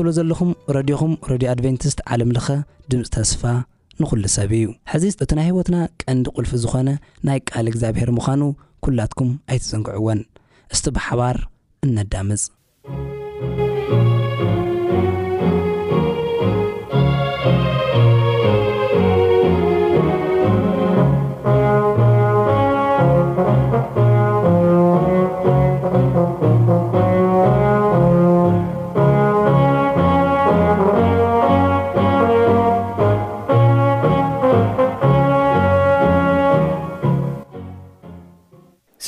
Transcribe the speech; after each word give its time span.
እሎ 0.00 0.08
ዘለኹም 0.16 0.50
ረድኹም 0.74 1.12
ረድዮ 1.30 1.46
ኣድቨንቲስት 1.52 1.98
ዓለምለኸ 2.14 2.48
ድምፂ 2.90 3.02
ተስፋ 3.14 3.42
ንኹሉ 4.00 4.22
ሰብ 4.36 4.52
እዩ 4.58 4.66
ሕዚ 4.92 5.04
እቲ 5.24 5.30
ናይ 5.38 5.46
ህይወትና 5.48 5.76
ቀንዲ 6.02 6.26
ቁልፊ 6.36 6.52
ዝኾነ 6.64 6.88
ናይ 7.28 7.38
ቃል 7.52 7.66
እግዚኣብሔር 7.72 8.10
ምዃኑ 8.18 8.42
ኲላትኩም 8.86 9.30
ኣይትፅንግዕዎን 9.52 10.20
እስቲ 10.74 10.84
ብሓባር 10.98 11.38
እነዳምፅ 11.88 12.44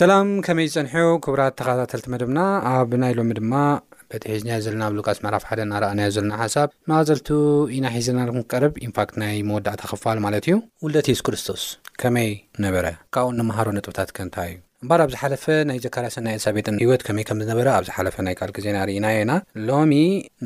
ሰላም 0.03 0.29
ከመይ 0.45 0.67
ዝጸንሑ 0.71 0.95
ክቡራት 1.25 1.55
ተኸታተልቲ 1.59 2.07
መደብና 2.13 2.39
ኣብ 2.71 2.93
ናይ 3.03 3.13
ሎሚ 3.19 3.31
ድማ 3.39 3.53
በቲ 4.13 4.23
ሒዝናዮ 4.33 4.57
ዘለና 4.67 4.85
ብሉቃስ 4.93 5.19
መራፍ 5.25 5.45
ሓደ 5.49 5.61
ናረኣናዮ 5.73 6.09
ዘለና 6.17 6.35
ሓሳብ 6.41 6.71
መእዘልቱ 6.93 7.29
ኢና 7.77 7.85
ሒዘናኩንክቀርብ 7.97 8.81
ኢንፋክት 8.87 9.19
ናይ 9.25 9.39
መወዳእታ 9.51 9.83
ኽፋል 9.93 10.21
ማለት 10.27 10.47
እዩ 10.49 10.57
ውለት 10.87 11.09
የሱስ 11.13 11.25
ክርስቶስ 11.29 11.65
ከመይ 12.03 12.33
ነበረ 12.67 12.85
ካብኡ 13.17 13.31
ንምሃሮ 13.41 13.69
ንጥብታት 13.79 14.13
ከንታይ 14.19 14.51
እዩ 14.55 14.61
እምባር 14.85 15.01
ኣብ 15.03 15.11
ዝ 15.13 15.17
ሓለፈ 15.21 15.45
ናይ 15.69 15.77
ዘካራሰናይ 15.85 16.35
ኤልሳቤጥን 16.37 16.79
ሂይወት 16.83 17.03
ከመይ 17.07 17.25
ከም 17.27 17.39
ዝነበረ 17.43 17.67
ኣብ 17.77 17.85
ዝሓለፈ 17.89 18.17
ናይ 18.27 18.35
ቃልክ 18.39 18.57
ዜና 18.65 18.79
ርኢና 18.89 19.07
የና 19.15 19.33
ሎሚ 19.69 19.93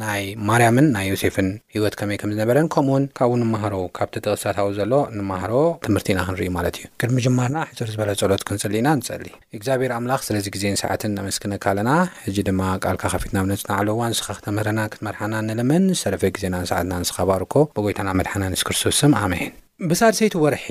ናይ 0.02 0.20
ማርያምን 0.48 0.86
ናይ 0.96 1.06
ዮሴፍን 1.12 1.48
ሂይወት 1.74 1.94
ከመይ 2.00 2.16
ከም 2.22 2.30
ዝነበረን 2.34 2.68
ከምኡ 2.74 2.92
ውን 2.96 3.04
ካብ 3.18 3.30
ኡ 3.36 3.38
ንምሃሮ 3.42 3.74
ካብቲ 4.00 4.14
ተቕስታዊ 4.26 4.68
ዘሎ 4.80 4.92
ንማሃሮ 5.18 5.52
ትምህርቲ 5.88 6.08
ኢና 6.14 6.20
ክንርዩ 6.28 6.50
ማለት 6.58 6.76
እዩ 6.82 6.86
ቅድሚ 7.02 7.18
ጅማርና 7.26 7.58
ሕዞር 7.70 7.88
ዝበሃለ 7.94 8.14
ጸሎት 8.22 8.44
ክንጽልኢና 8.50 8.88
ንጸሊ 9.00 9.26
እግዚኣብሔር 9.58 9.94
ኣምላኽ 9.98 10.20
ስለዚ 10.30 10.46
ግዜን 10.56 10.78
ሰዓትን 10.84 11.18
ኣመስክነካ 11.26 11.64
ኣለና 11.74 11.90
ሕጂ 12.26 12.36
ድማ 12.50 12.60
ቃልካ 12.86 13.04
ካፊትና 13.16 13.38
ብነጹናዕለዋን 13.46 14.12
ንስኻ 14.14 14.28
ክተምህረና 14.40 14.80
ክትመርሓና 14.94 15.34
ንልምን 15.50 15.86
ዝሰረፈ 15.98 16.24
ግዜና 16.38 16.54
ንሰዓትና 16.64 16.92
ንስኸባርኮ 17.04 17.54
ብጎይታና 17.78 18.10
መድሓና 18.20 18.42
ንስክርስቶስም 18.56 19.14
ኣመይን 19.22 19.54
ብሳድሰይቲ 19.88 20.34
ወርሒ 20.42 20.64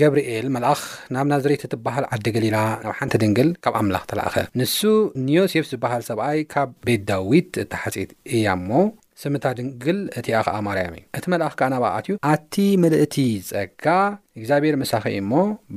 ገብርኤል 0.00 0.44
መልኣኽ 0.54 0.80
ናብ 1.14 1.26
ናዘሬቲ 1.30 1.62
እትበሃል 1.66 2.04
ዓዲ 2.14 2.26
ገሊላ 2.34 2.58
ናብ 2.84 2.94
ሓንቲ 2.98 3.14
ድንግል 3.22 3.48
ካብ 3.64 3.74
ኣምላኽ 3.80 4.02
ተላኣኸ 4.10 4.36
ንሱ 4.58 4.76
ንዮሴፍ 5.28 5.64
ዝበሃል 5.70 6.02
ሰብኣይ 6.10 6.40
ካብ 6.52 6.70
ቤት 6.88 7.02
ዳዊት 7.08 7.48
እታ 7.62 7.72
ሓጺት 7.82 8.10
እያ 8.36 8.46
እሞ 8.58 8.68
ስምታ 9.22 9.46
ድግል 9.58 9.98
እቲ 10.18 10.26
ኣ 10.36 10.38
ኸኣ 10.46 10.56
ማርያም 10.66 10.94
እዩ 10.98 11.04
እቲ 11.18 11.26
መልኣኽ 11.32 11.54
ከ 11.60 11.64
ናባኣትዩ 11.72 12.14
ኣቲ 12.32 12.54
ምልእቲ 12.82 13.16
ጸጋ 13.48 13.84
እግዚኣብሔር 14.38 14.74
መሳኺእ 14.82 15.16
እሞ 15.22 15.32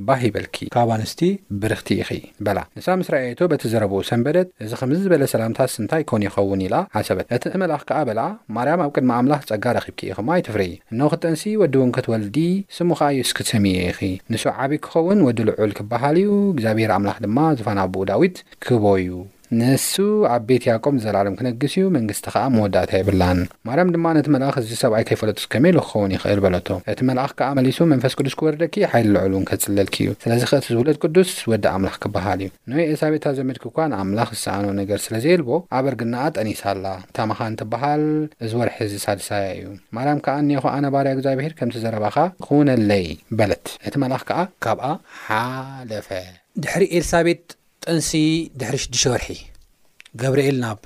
ባህ 0.07 0.19
ይበልኪ 0.27 0.55
ካብ 0.75 0.89
ኣንስቲ 0.95 1.21
ብርኽቲ 1.61 1.89
ኢኺ 2.01 2.09
በላ 2.45 2.59
ንሳ 2.77 2.87
ምስ 2.99 3.07
ራአየቶ 3.13 3.39
በቲ 3.51 3.63
ዘረብኡ 3.73 3.99
ሰንበደት 4.09 4.47
እዚ 4.65 4.71
ኸምዚ 4.81 4.99
ዝበለ 5.05 5.23
ሰላምታት 5.33 5.71
ስንታይ 5.75 6.03
ኮኑ 6.11 6.21
ይኸውን 6.27 6.63
ኢላ 6.67 6.75
ሓሰበት 6.95 7.27
እቲ 7.37 7.51
መልኣኽ 7.63 7.83
ከኣ 7.89 7.99
በላ 8.09 8.21
ማርያም 8.57 8.83
ኣብ 8.85 8.91
ቅድማ 8.97 9.11
ኣምላኽ 9.21 9.41
ጸጋ 9.51 9.65
ረኺብኪኢኹሞ 9.77 10.27
ኣይትፍረ 10.37 10.63
እኖ 10.93 11.01
ኽጠንሲ 11.13 11.43
ወዲ 11.63 11.75
እውንክትወልዲ 11.81 12.37
ስሙኸ 12.77 13.01
ዩ 13.19 13.27
ስክትሰሚየ 13.31 13.77
ኢኺ 13.91 13.99
ንሱ 14.33 14.45
ዓብዪ 14.63 14.79
ክኸውን 14.87 15.21
ወዲ 15.27 15.39
ልዑል 15.49 15.73
ክብሃል 15.79 16.17
እዩ 16.23 16.31
እግዚኣብሔር 16.55 16.93
ኣምላኽ 16.99 17.19
ድማ 17.27 17.37
ዘፋናኣቦኡ 17.61 18.05
ዳዊት 18.13 18.37
ክህቦ 18.65 18.85
ዩ 19.07 19.11
ንሱ 19.59 19.91
ዓብ 20.35 20.41
ቤት 20.49 20.63
ያቆም 20.69 20.95
ዘላዓሎም 21.03 21.35
ክነግስ 21.39 21.73
እዩ 21.79 21.83
መንግስቲ 21.95 22.25
ኸኣ 22.33 22.45
መወዳእታ 22.55 22.91
ይብላን 23.01 23.39
ማርያም 23.67 23.89
ድማ 23.95 24.05
ነቲ 24.17 24.27
መልኣኽ 24.35 24.55
እዚ 24.61 24.71
ሰብኣይ 24.81 25.03
ከይፈለጡስ 25.09 25.45
ከመይኢሉ 25.53 25.79
ክኸውን 25.85 26.11
ይኽእል 26.15 26.39
በለቶ 26.45 26.67
እቲ 26.91 26.99
መልኣኽ 27.09 27.31
ከዓ 27.39 27.49
መሊሱ 27.59 27.77
መንፈስ 27.91 28.13
ቅዱስ 28.19 28.35
ክወርደኪ 28.39 28.75
ሓይሊ 28.91 29.07
ልዑሉ 29.15 29.33
እውን 29.37 29.45
ከጽለልኪ 29.49 29.97
እዩ 30.05 30.11
ስለዚ 30.23 30.43
ከ 30.51 30.59
እቲ 30.59 30.67
ዝውለድ 30.75 30.97
ቅዱስ 31.03 31.31
ወዲእ 31.51 31.71
ኣምላኽ 31.73 31.95
ክብሃል 32.05 32.39
እዩ 32.45 32.49
ንወይ 32.71 32.85
ኤልሳቤትኣ 32.91 33.27
ዘመድክ 33.39 33.65
እኳ 33.71 33.77
ንኣምላኽ 33.91 34.29
ዝሰኣኖ 34.37 34.67
ነገር 34.81 34.99
ስለ 35.05 35.13
ዘይልቦ 35.25 35.49
ኣበ 35.79 35.85
ርግናኣ 35.95 36.23
ጠኒስ 36.37 36.61
ኣላ 36.71 36.85
እታመኻ 37.09 37.39
እንትበሃል 37.51 38.05
እዝ 38.47 38.51
ወርሒ 38.61 38.75
እዚ 38.87 38.93
ሳድሳያ 39.05 39.45
እዩ 39.57 39.67
ማርያም 39.97 40.21
ከዓ 40.27 40.35
እንኹ 40.45 40.65
ኣነባርያ 40.77 41.11
እግዚኣብሄር 41.17 41.53
ከምቲ 41.59 41.75
ዘረባኻ 41.83 42.17
ክውነለይ 42.47 43.05
በለት 43.39 43.65
እቲ 43.89 43.93
መልኣኽ 44.05 44.25
ከዓ 44.37 44.41
ካብኣ 44.65 44.85
ሓለፈ 45.27 46.09
ድሕሪ 46.63 46.83
ኤልሳቤት 46.97 47.45
ጥንሲ 47.89 48.11
ድሕሪ 48.59 48.77
6ዱ 48.91 49.01
ወርሒ 49.11 49.27
ገብሪኤል 50.21 50.55
ናበ 50.63 50.85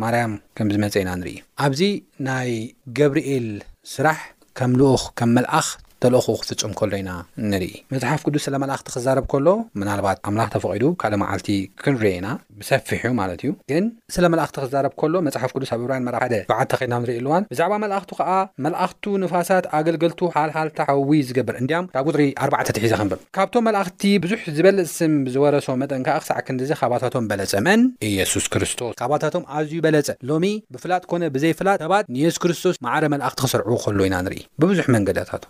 ማርያም 0.00 0.32
ከም 0.56 0.68
ዝመጽኢና 0.74 1.10
ንርኢ 1.20 1.32
ኣብዚ 1.66 1.80
ናይ 2.26 2.50
ገብርኤል 2.98 3.46
ስራሕ 3.92 4.18
ከም 4.58 4.70
ልኡኽ 4.80 5.02
ከም 5.18 5.30
መልኣኽ 5.36 5.66
ተልኹ 6.04 6.26
ክፍፅም 6.40 6.72
ከሎ 6.78 6.92
ኢና 7.00 7.10
ንርኢ 7.50 7.74
መፅሓፍ 7.92 8.20
ቅዱስ 8.26 8.42
ስለ 8.46 8.54
መላእኽቲ 8.62 8.88
ክዛረብ 8.94 9.24
ከሎ 9.32 9.48
ምናልባት 9.80 10.18
ኣምላኽ 10.28 10.48
ተፈቒዱ 10.54 10.84
ካል 11.02 11.14
መዓልቲ 11.22 11.48
ክንርአ 11.82 12.10
ኢና 12.16 12.28
ብሰፊሕ 12.60 13.00
ዩ 13.08 13.12
ማለት 13.20 13.40
እዩ 13.44 13.50
ግን 13.70 13.84
ስለ 14.14 14.24
መላእኽቲ 14.32 14.56
ክዛረብ 14.64 14.92
ከሎ 15.02 15.14
መፅሓፍ 15.28 15.50
ቅዱስ 15.56 15.70
ኣብ 15.76 15.80
ብራን 15.86 16.06
ሓደ 16.22 16.34
ዓተኸድና 16.64 16.96
ንርኢ 17.04 17.16
ኣልዋን 17.22 17.46
ብዛዕባ 17.52 17.74
መላእኽቱ 17.84 18.10
ከዓ 18.20 18.30
መላእኽቱ 18.66 19.04
ንፋሳት 19.22 19.68
ኣገልገልቱ 19.78 20.20
ሃልሃል 20.36 20.70
ታሓዊ 20.80 21.14
ዝገብር 21.28 21.56
እንዲያም 21.62 21.88
ካብ 21.96 22.08
ጥሪ 22.16 22.26
4ዕተ 22.48 22.68
ትሒዘ 22.78 22.92
ክንብር 23.02 23.20
ካብቶም 23.38 23.64
መላእኽቲ 23.70 24.02
ብዙሕ 24.26 24.40
ዝበልፅ 24.58 24.90
ስም 24.98 25.14
ብዝወረሶ 25.28 25.70
መጠን 25.84 26.04
ከዓ 26.08 26.18
ክሳዕ 26.24 26.38
ክንዲዜ 26.48 26.70
ካባታቶም 26.82 27.26
በለፀ 27.32 27.54
መን 27.68 27.82
ኢየሱስ 28.10 28.46
ክርስቶስ 28.54 28.94
ካባታቶም 29.02 29.46
ኣዝዩ 29.60 29.80
በለፀ 29.88 30.10
ሎሚ 30.32 30.44
ብፍላጥ 30.76 31.02
ኮነ 31.14 31.22
ብዘይ 31.38 31.54
ፍላጥ 31.62 31.78
ሰባጥ 31.86 32.04
ንየሱስ 32.18 32.40
ክርስቶስ 32.44 32.78
ማዕር 32.88 33.06
መላእኽቲ 33.16 33.40
ክስርዕዎ 33.46 33.78
ከሎ 33.86 33.98
ኢና 34.10 34.16
ንርኢ 34.28 34.40
ብብዙሕ 34.62 34.86
መንገዳታት 34.98 35.42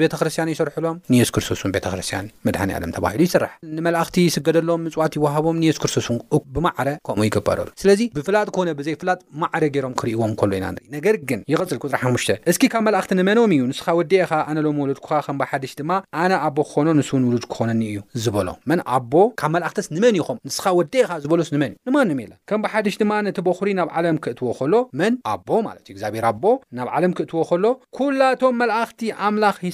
ቤተክርስትያን 0.00 0.48
ይስርሕሎም 0.52 0.96
ንሱ 1.14 1.30
ክርስቶስን 1.34 1.70
ቤተክርስቲያን 1.76 2.26
ድ 2.54 2.56
ኣለም 2.76 2.90
ተባሉ 2.96 3.18
ይስራሕ 3.28 3.52
ንመላእኽቲ 3.76 4.16
ስገደሎም 4.36 4.82
ምፅዋት 4.86 5.12
ይዋሃቦም 5.18 5.56
ንሱ 5.62 5.76
ክርስቶስብማዕረ 5.82 6.88
ከምኡ 7.08 7.24
ይግበረሉ 7.28 7.68
ስለዚ 7.82 8.00
ብፍላጥ 8.16 8.46
ኮነ 8.56 8.68
ብዘይ 8.78 8.96
ፍላጥ 9.02 9.18
ማዕረ 9.42 9.64
ገሮም 9.76 9.94
ክርእዎም 10.02 10.32
ሎ 10.48 10.50
ኢናነገርግይፅራሽ 10.60 12.26
ስኪ 12.56 12.64
ካብ 12.74 12.82
መላእክቲ 12.88 13.12
ንመኖም 13.20 13.52
እዩ 13.56 13.62
ንስካ 13.72 13.88
ወደካ 14.00 14.30
ኣነ 14.50 14.58
ሎምወለድኩካ 14.66 15.12
ከምሓደሽ 15.28 15.72
ድማ 15.80 15.90
ኣነ 16.22 16.32
ኣቦ 16.46 16.58
ክኮኖ 16.68 16.88
ንስውን 16.98 17.22
ውሉድ 17.28 17.44
ክኮነኒ 17.52 17.82
እዩ 17.90 17.98
ዝበሎ 18.24 18.48
ን 18.78 18.80
ኣቦ 18.96 19.12
ካብ 19.40 19.52
መክትስ 19.56 19.88
ንመን 19.96 20.16
ይኹም 20.20 20.38
ንስካ 20.48 20.66
ወደካ 20.80 21.10
ዝበሎስ 21.24 21.50
ንመን 21.56 21.72
እዩ 21.86 21.90
ንማ 22.10 22.28
ከምሓደሽ 22.50 22.94
ድማ 23.02 23.12
ነቲ 23.28 23.38
በሪ 23.48 23.70
ናብ 23.80 23.88
ዓለም 23.98 24.16
ክእትዎ 24.24 24.50
ሎ 24.72 24.74
ን 25.00 25.10
ኣቦዩብኣቦናም 25.34 27.12
ክእዎ 27.18 27.42
ሎቶ 27.64 28.42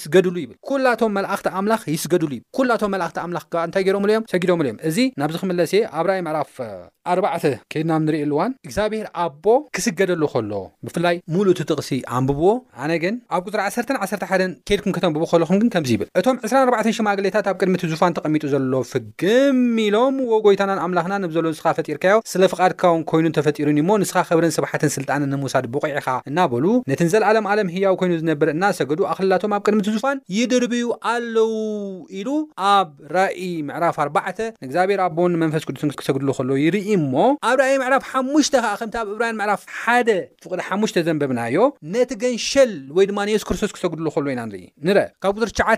ስገሉ 0.04 0.34
ይብል 0.42 0.56
ኩላቶም 0.68 1.12
መላእኽቲ 1.18 1.46
ኣምላኽ 1.60 1.82
ይስገዱሉ 1.94 2.32
ይ 2.36 2.40
ኩላቶም 2.56 2.90
መእኽቲ 2.94 3.16
ኣምላ 3.24 3.38
እንታይ 3.66 3.82
ም 4.04 4.08
ዮም 4.14 4.24
ሰጊዶም 4.32 4.60
እዮም 4.64 4.76
እዚ 4.88 4.98
ናብዚ 5.20 5.36
ክመለስ 5.42 5.72
እየ 5.76 5.82
ኣብራይ 6.00 6.20
ምዕራፍ 6.26 6.52
ኣባዕ 7.12 7.42
ኬይድና 7.72 7.92
ንሪኢሉእዋን 8.06 8.50
እግዚኣብሄር 8.66 9.06
ኣቦ 9.24 9.44
ክስገደሉ 9.76 10.22
ከሎ 10.32 10.52
ብፍላይ 10.86 11.16
ሙሉእ 11.34 11.52
እቲ 11.54 11.60
ጥቕሲ 11.72 11.90
ኣንብብዎ 12.16 12.48
ኣነ 12.84 12.90
ግን 13.04 13.14
ኣብ 13.36 13.44
ፅሪ 13.54 13.60
ዓዓሓን 14.04 14.52
ኬድኩም 14.68 14.94
ከተንብቡ 14.96 15.24
ከልኹም 15.32 15.56
ግን 15.62 15.68
ከምዚ 15.74 15.90
ይብል 15.96 16.08
እቶም 16.20 16.36
24 16.46 16.94
ሽማግሌታት 16.98 17.46
ኣብ 17.52 17.56
ቅድሚቲ 17.62 17.82
ዙፋን 17.92 18.14
ተቐሚጡ 18.18 18.44
ዘሎዎ 18.54 18.82
ፍግም 18.92 19.58
ኢሎም 19.86 20.16
ወጎይታናን 20.32 20.80
ኣምላኽና 20.84 21.14
ብዘሎ 21.30 21.44
ንስካ 21.54 21.66
ፈጢርካዮ 21.78 22.16
ስለ 22.32 22.42
ፍቓድካዎም 22.54 23.02
ኮይኑ 23.12 23.26
ተፈጢሩኒ 23.38 23.78
እሞ 23.84 23.90
ንስኻ 24.04 24.18
ክብረን 24.30 24.54
ስብሕትን 24.58 24.92
ስልጣንን 24.96 25.30
ንምውሳድ 25.34 25.66
ብቑዒካ 25.76 26.08
እናበሉ 26.32 26.64
ነቲ 26.92 27.00
ን 27.06 27.10
ዘለኣለም 27.14 27.48
ኣለም 27.52 27.70
ህያው 27.76 27.96
ኮይኑ 28.02 28.12
ዝነብረ 28.22 28.48
እናሰገዱ 28.56 29.00
ኣኽልላቶም 29.12 29.54
ኣብ 29.58 29.62
ቅድሚቲ 29.66 29.88
ዙፋን 29.96 30.18
ይድርብዩ 30.36 30.84
ኣለው 31.12 31.52
ኢሉ 32.18 32.28
ኣብ 32.74 32.88
ራእ 33.16 33.38
ምዕራፍ 33.68 33.96
ኣባዕተ 34.04 34.38
ንእግዚኣብሔር 34.62 35.00
ኣቦን 35.06 35.34
መንፈስ 35.42 35.64
ቅዱስን 35.68 35.92
ክሰግድሉ 36.00 36.28
ከሎዎ 36.38 36.56
ይርኢ 36.64 36.86
እሞ 37.00 37.14
ኣብ 37.50 37.56
ራእይ 37.62 37.76
ምዕራፍ 37.84 38.04
ሓሙሽተ 38.12 38.54
ከዓ 38.64 38.72
ከምቲ 38.80 38.94
ኣብ 39.02 39.08
እብራይን 39.14 39.36
ምዕራፍ 39.40 39.62
1 39.94 40.12
ፍቅ5 40.44 40.98
ዘንብብናዮ 41.08 41.56
ነቲ 41.94 42.10
ገንሸል 42.24 42.72
ወይድማ 42.98 43.18
ንየሱስ 43.30 43.46
ክርስቶስ 43.50 43.72
ክሰግድሉ 43.76 44.06
ልዎ 44.24 44.32
ኢና 44.34 44.42
ንርኢ 44.50 44.64
ንርአ 44.88 45.04
ካብ 45.22 45.34
ቁጥርሸዓ 45.40 45.68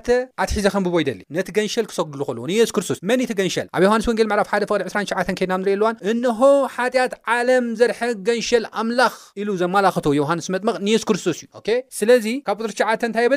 ኣትሒዘ 0.42 0.66
ከንብቦ 0.74 0.94
ይደሊ 1.04 1.20
ነቲ 1.36 1.48
ገንሸል 1.58 1.86
ክሰግድሉ 1.92 2.20
ልዎ 2.36 2.42
ንሱስ 2.52 2.72
ክርስቶስ 2.76 2.98
መን 3.10 3.20
ቲ 3.30 3.34
ገንሸል 3.40 3.66
ኣብ 3.76 3.82
ዮሃንስ 3.88 4.08
ወንጌል 4.10 4.28
ምዕራፍ 4.32 4.48
12ሸ 4.54 5.28
ከድናንርኢ 5.40 5.74
ለዋን 5.82 5.96
እንሆ 6.10 6.40
ሓጢኣት 6.76 7.12
ዓለም 7.36 7.66
ዘርሐ 7.80 8.00
ገንሸል 8.28 8.64
ኣምላኽ 8.82 9.14
ኢሉ 9.40 9.48
ዘመላክቶ 9.62 10.06
ዮሃንስ 10.20 10.46
መጥመቕ 10.56 10.76
ንየሱ 10.88 11.04
ክርስቶስ 11.10 11.38
እዩስለዚብ 11.42 12.70
ሸዓ 12.78 13.12
ብ 13.32 13.36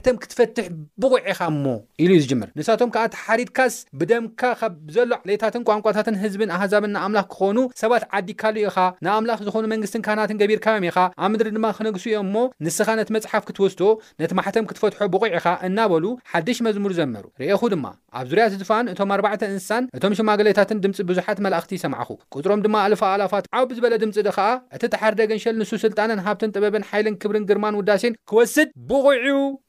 ማሕተም 0.00 0.18
ክትፈትሕ 0.20 0.66
ብቑዒ 1.02 1.14
ኢኻ 1.30 1.38
እሞ 1.52 1.64
ኢሉ 2.02 2.10
እዩ 2.16 2.20
ዝጅምር 2.24 2.48
ንሳቶም 2.58 2.90
ከኣ 2.94 3.02
ቲሓሪድካስ 3.14 3.74
ብደምካ 4.00 4.40
ካብዘሎ 4.60 5.10
ሌታትን 5.28 5.64
ቋንቋታትን 5.68 6.16
ህዝብን 6.22 6.50
ኣህዛብን 6.56 6.90
ናኣምላኽ 6.96 7.26
ክኾኑ 7.34 7.56
ሰባት 7.82 8.04
ዓዲካሉ 8.18 8.56
ኢኻ 8.68 8.76
ንኣምላኽ 9.06 9.40
ዝኾኑ 9.46 9.64
መንግስትን 9.72 10.02
ካህናትን 10.06 10.38
ገቢርካዮም 10.42 10.84
ኢኻ 10.90 10.96
ኣብ 11.24 11.28
ምድሪ 11.34 11.50
ድማ 11.56 11.66
ክነግሱ 11.80 12.04
እዮም 12.12 12.24
እሞ 12.28 12.36
ንስኻ 12.66 12.88
ነቲ 13.00 13.10
መፅሓፍ 13.16 13.44
ክትወስቶ 13.50 13.80
ነቲ 14.22 14.30
ማሕተም 14.38 14.68
ክትፈትሖ 14.70 15.00
ብቑዕ 15.14 15.28
ኢኻ 15.40 15.46
እናበሉ 15.68 16.04
ሓድሽ 16.32 16.60
መዝሙር 16.68 16.94
ዘመሩ 17.00 17.24
ርኢኹ 17.42 17.62
ድማ 17.74 17.84
ኣብ 18.22 18.24
ዙርያት 18.32 18.56
ዝፋን 18.62 18.88
እቶም 18.94 19.12
ኣርባዕተ 19.18 19.42
እንስሳን 19.52 19.84
እቶም 20.00 20.16
ሽማግሌታትን 20.20 20.80
ድምፂ 20.86 20.98
ብዙሓት 21.12 21.38
መላእኽቲ 21.48 21.70
ይሰምዕኹ 21.78 22.10
ቅፅሮም 22.36 22.64
ድማ 22.68 22.74
ኣልፋ 22.86 23.04
ኣላፋት 23.18 23.44
ዓብ 23.62 23.68
ዝበለ 23.76 23.94
ድምፂ 24.04 24.16
ድ 24.28 24.36
ከኣ 24.38 24.48
እቲ 24.78 24.82
ተሓርደ 24.96 25.20
ግንሸል 25.32 25.54
ንሱ 25.60 25.72
ስልጣነን 25.84 26.24
ሃብትን 26.28 26.54
ጥበብን 26.56 26.86
ሓይልን 26.90 27.18
ክብርን 27.22 27.46
ግርማን 27.52 27.78
ውዳሴን 27.82 28.16
ክወስድ 28.32 28.68
ብቑዕ 28.90 29.14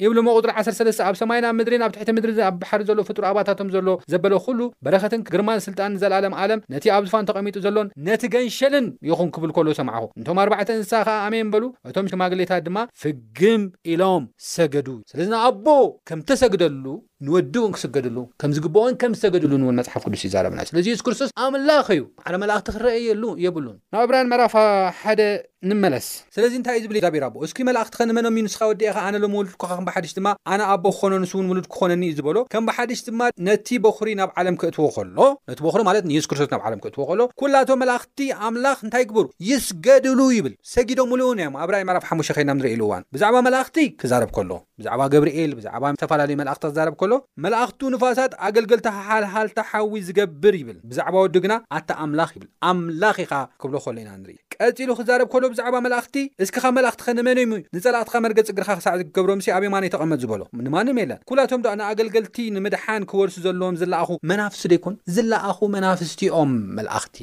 ይብሉ 0.05 0.17
መቁጥሪ 0.27 0.51
13 0.69 1.01
ኣብ 1.07 1.15
ሰማይና 1.21 1.47
ምድሪን 1.59 1.83
ኣብ 1.85 1.91
ትሕቲ 1.95 2.09
ምድሪ 2.17 2.31
ኣ 2.47 2.49
ባሓሪ 2.61 2.81
ዘሎ 2.89 2.99
ፍጡሩ 3.09 3.23
ኣባታቶም 3.31 3.69
ሎ 3.87 3.91
ዘበለ 4.11 4.33
ኩሉ 4.45 4.59
በረኸትን 4.85 5.21
ግርማን 5.33 5.63
ስልጣንን 5.67 5.99
ዘለኣለም 6.03 6.33
ኣለም 6.41 6.63
ነቲ 6.73 6.85
ኣብዝፋን 6.97 7.27
ተቐሚጡ 7.29 7.55
ዘሎዎን 7.65 7.89
ነቲ 8.07 8.23
ገንሸልን 8.35 8.87
ይኹን 9.11 9.29
ክብል 9.37 9.53
ከሎ 9.57 9.67
ሰምዕኹ 9.79 10.03
እንቶም 10.19 10.41
ኣርባዕተ 10.43 10.69
እንስሳ 10.79 10.93
ከዓ 11.09 11.17
ኣመየበሉ 11.27 11.63
እቶም 11.91 12.09
ሽማግሌታት 12.13 12.63
ድማ 12.67 12.77
ፍግም 13.03 13.63
ኢሎም 13.93 14.25
ሰገዱ 14.55 14.87
ስለዚና 15.13 15.35
ኣቦ 15.49 15.67
ከም 16.09 16.21
ተሰግደሉ 16.31 16.85
ንወድውን 17.25 17.73
ክስገድሉ 17.75 18.17
ከምዝግብኦን 18.41 18.93
ከምዝተገድሉን 19.01 19.63
እውን 19.65 19.75
መፅሓፍ 19.79 20.01
ቅዱስ 20.07 20.21
ይዛረብናእ 20.27 20.65
ስለዚ 20.69 20.85
ሱስ 20.95 21.01
ክርስቶስ 21.07 21.29
ኣምላኽ 21.45 21.87
እዩ 21.95 22.01
ዓ 22.27 22.29
መላእኽቲ 22.43 22.67
ክረአየሉ 22.77 23.23
የብሉን 23.45 23.77
ናብ 23.93 24.01
ኣብራይኒ 24.05 24.25
መራፋ 24.33 24.55
ሓደ 25.01 25.21
ንመለስ 25.69 26.05
ስለዚ 26.35 26.53
እንታይ 26.59 26.75
እዩ 26.77 26.81
ዝብል 26.85 26.97
ዛቢራ 27.03 27.23
ኣቦ 27.29 27.35
እስኪ 27.47 27.57
መላእኽቲ 27.67 27.93
ኸንመኖም 28.01 28.35
ዩ 28.39 28.41
ንስኻ 28.45 28.61
ወዲአካ 28.71 28.97
ኣነ 29.09 29.15
ሎም 29.23 29.33
ውሉድ 29.39 29.51
ኩ 29.61 29.63
ከም 29.71 29.83
ብሓድሽ 29.89 30.11
ድማ 30.17 30.27
ኣነ 30.53 30.61
ኣቦ 30.75 30.83
ክኮኖ 30.95 31.13
ንስውን 31.23 31.45
ውሉድ 31.51 31.65
ክኾነኒ 31.73 32.01
እዩ 32.07 32.11
ዝበሎ 32.19 32.37
ከም 32.53 32.63
ብሓድሽ 32.69 32.99
ድማ 33.09 33.19
ነቲ 33.49 33.67
በኹሪ 33.83 34.07
ናብ 34.21 34.29
ዓለም 34.43 34.55
ክእትዎ 34.63 34.85
ከሎ 34.95 35.19
ነቲ 35.51 35.59
ሪ 35.79 35.81
ማለት 35.89 36.03
ንየሱክርስቶስ 36.13 36.49
ናብ 36.55 36.63
ዓለም 36.69 36.81
ክእትዎ 36.85 36.99
ሎ 37.19 37.21
ኩላቶ 37.43 37.69
መላኣኽቲ 37.83 38.17
ኣምላኽ 38.47 38.77
እንታይ 38.87 39.05
ግብሩ 39.11 39.25
ይስገድሉ 39.51 40.19
ይብል 40.37 40.55
ሰጊዶም 40.73 41.07
ሙሉ 41.13 41.21
እውን 41.27 41.39
ዮም 41.45 41.53
ኣብራይ 41.65 41.83
ዕራፍ 41.93 42.03
ሓሙሸ 42.09 42.29
ኸይና 42.39 42.49
ንርእሉእዋን 42.61 43.03
ብዛዕባ 43.15 43.35
መላእኽቲ 43.49 43.77
ክዛረብ 44.01 44.31
ሎዝላዩር 44.41 46.89
ሎ 47.11 47.11
መላእኽቱ 47.44 47.82
ንፋሳት 47.94 48.32
ኣገልገልቲሓልሃልታ 48.48 49.60
ሓዊ 49.72 49.96
ዝገብር 50.08 50.56
ይብል 50.60 50.77
ብዛዕባ 50.89 51.15
ወዱ 51.25 51.36
ግና 51.46 51.53
ኣታ 51.80 51.89
ኣምላኽ 52.06 52.32
ይብል 52.38 52.50
ኣምላኽ 52.72 53.18
ኢኻ 53.25 53.34
ክብሎ 53.63 53.75
ከሎ 53.86 53.98
ኢና 54.03 54.10
ንርኢ 54.22 54.36
ቀፂሉ 54.56 54.89
ክዛረብ 55.00 55.27
ከሎ 55.34 55.44
ብዛዕባ 55.53 55.75
መላእኽቲ 55.88 56.15
እስኪ 56.46 56.56
ኻብ 56.63 56.74
መላእኽቲ 56.80 57.01
ኸ 57.08 57.15
ንመንሙዩ 57.20 57.62
ንጸላቅትካ 57.77 58.15
መርገፅ 58.27 58.50
ግርካ 58.58 58.70
ክሳዕ 58.80 58.94
ገብሮምስ 59.20 59.48
ኣበይማ 59.58 59.75
የተቐመጥ 59.89 60.20
ዝበሎ 60.25 60.41
ንማንም 60.65 61.00
የለን 61.03 61.22
ኩላቶም 61.32 61.63
ዶ 61.68 61.75
ንኣገልገልቲ 61.82 62.38
ንምድሓን 62.58 63.08
ክወርሲ 63.12 63.38
ዘለዎም 63.48 63.80
ዝለኣኹ 63.84 64.10
መናፍስቲ 64.32 64.65
ደይኮን 64.74 64.98
ዝለኣኹ 65.18 65.60
መናፍስትኦም 65.77 66.53
መላእኽቲ 66.80 67.18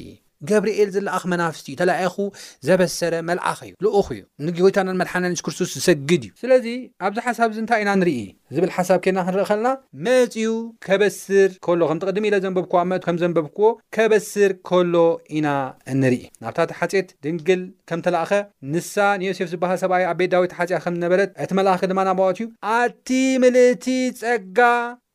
ገብርኤል 0.50 0.88
ዘለኣኺ 0.94 1.22
መናፍስቲ 1.32 1.66
እዩ 1.70 1.76
ተለኢኹ 1.80 2.16
ዘበሰረ 2.66 3.14
መልኣኽ 3.28 3.58
እዩ 3.68 3.72
ልኡኽ 3.84 4.08
እዩ 4.16 4.22
ንይታናን 4.46 4.98
መድሓና 5.00 5.24
ንስ 5.32 5.40
ክርስቶስ 5.46 5.70
ዝሰግድ 5.76 6.22
እዩ 6.26 6.32
ስለዚ 6.42 6.66
ኣብዚ 7.06 7.18
ሓሳብ 7.26 7.48
ዚ 7.56 7.58
እንታይ 7.62 7.80
ኢና 7.84 7.90
ንርኢ 8.00 8.20
ዝብል 8.56 8.72
ሓሳብ 8.76 8.98
ኬድና 9.04 9.20
ክንርኢ 9.26 9.46
ከለና 9.50 9.68
መፅኡ 10.06 10.46
ከበስር 10.86 11.48
ከሎ 11.66 11.80
ከም 11.90 11.98
ትቅድሚ 12.02 12.24
ኢለ 12.30 12.36
ዘንበብክ 12.44 12.72
ብ 12.76 12.84
መ 12.90 12.94
ከም 13.06 13.16
ዘንበብክዎ 13.22 13.66
ከበስር 13.96 14.50
ከሎ 14.70 14.94
ኢና 15.38 15.48
እንርኢ 15.94 16.22
ናብታቲ 16.44 16.70
ሓፀት 16.80 17.08
ድንግል 17.26 17.62
ከም 17.90 18.00
ተላእኸ 18.06 18.32
ንሳ 18.76 18.94
ንዮሴፍ 19.24 19.48
ዝበሃል 19.54 19.78
ሰብኣይ 19.84 20.04
ኣብ 20.12 20.16
ቤት 20.22 20.30
ዳዊት 20.36 20.54
ሓፅያ 20.60 20.78
ከምዝነበረት 20.86 21.30
እቲ 21.44 21.50
መልኣኽ 21.60 21.80
ድማ 21.92 22.00
ናባወት 22.10 22.38
ዩ 22.44 22.48
ኣቲ 22.78 23.08
ምልእቲ 23.44 23.86
ፀጋ 24.22 24.58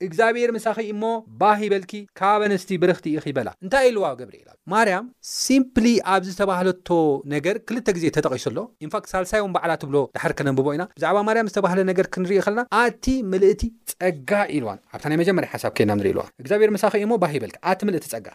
እግዚኣብሔር 0.08 0.50
መሳኺ 0.56 0.78
እሞ 0.94 1.04
ባህ 1.42 1.60
ይበልኪ 1.66 1.94
ካብ 2.20 2.42
ኣንስቲ 2.48 2.72
ብርክቲ 2.84 3.06
ኢኺ 3.18 3.26
ይበላ 3.32 3.50
እንታይ 3.64 3.88
ልዋ 3.98 4.06
ገብር 4.20 4.36
ኢላ 4.42 4.50
ማርያም 4.74 5.06
ሲምፕሊ 5.44 5.88
ኣብ 6.14 6.22
ዝተባህለቶ 6.30 6.90
ነገር 7.34 7.56
ክልተ 7.70 7.88
ግዜ 7.98 8.06
ተጠቒሱሎ 8.18 8.58
ኢንፋክት 8.86 9.10
ሳልሳይም 9.14 9.54
ባዕላ 9.56 9.74
ትብሎ 9.82 9.98
ዳሓር 10.18 10.34
ከነንብቦ 10.40 10.68
ኢና 10.78 10.86
ብዛዕባ 10.98 11.18
ማርያም 11.28 11.50
ዝተባህለ 11.52 11.80
ነገር 11.92 12.08
ክንርኢ 12.16 12.40
ከለና 12.48 12.64
ኣቲ 12.84 13.06
ምልእቲ 13.34 13.64
ጸጋ 13.92 14.32
ኢልዋን 14.58 14.80
ኣብታ 14.96 15.06
ናይ 15.14 15.20
መጀመርያ 15.24 15.50
ሓሳብ 15.56 15.74
ከድና 15.80 15.96
ንሪኢ 16.00 16.14
ልዋ 16.18 16.24
እግዚኣብሔር 16.42 16.74
መሳኺ 16.78 16.94
እሞ 17.06 17.12
ባህ 17.26 17.34
ይበልኪ 17.38 17.58
ኣቲ 17.74 17.82
ምልእቲ 17.90 18.06
ፀጋ 18.16 18.28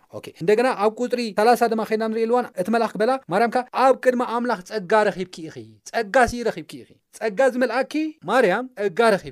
እንደገና 0.42 0.68
ኣብ 0.84 0.92
ቁፅሪ 1.02 1.20
3ላ0 1.42 1.70
ድማ 1.75 1.82
ከድና 1.90 2.04
ንሪኢ 2.12 2.26
ልዋን 2.32 2.46
እቲ 2.62 2.66
መልኣኽበላ 2.76 3.12
ማርያምከ 3.34 3.58
ኣብ 3.84 3.94
ቅድማ 4.04 4.22
ኣምላኽ 4.37 4.60
ፀጋ 4.72 4.92
ረኺብኪኢ 5.10 5.50
ፀጋ 5.92 6.16
ስ 6.32 6.42
ረኺብኢ 6.50 6.80
ፀጋ 7.18 7.40
ዝመልኣኪ 7.52 7.94
ማርያም 8.32 8.64
እጋ 8.87 8.98
ረብ 9.14 9.22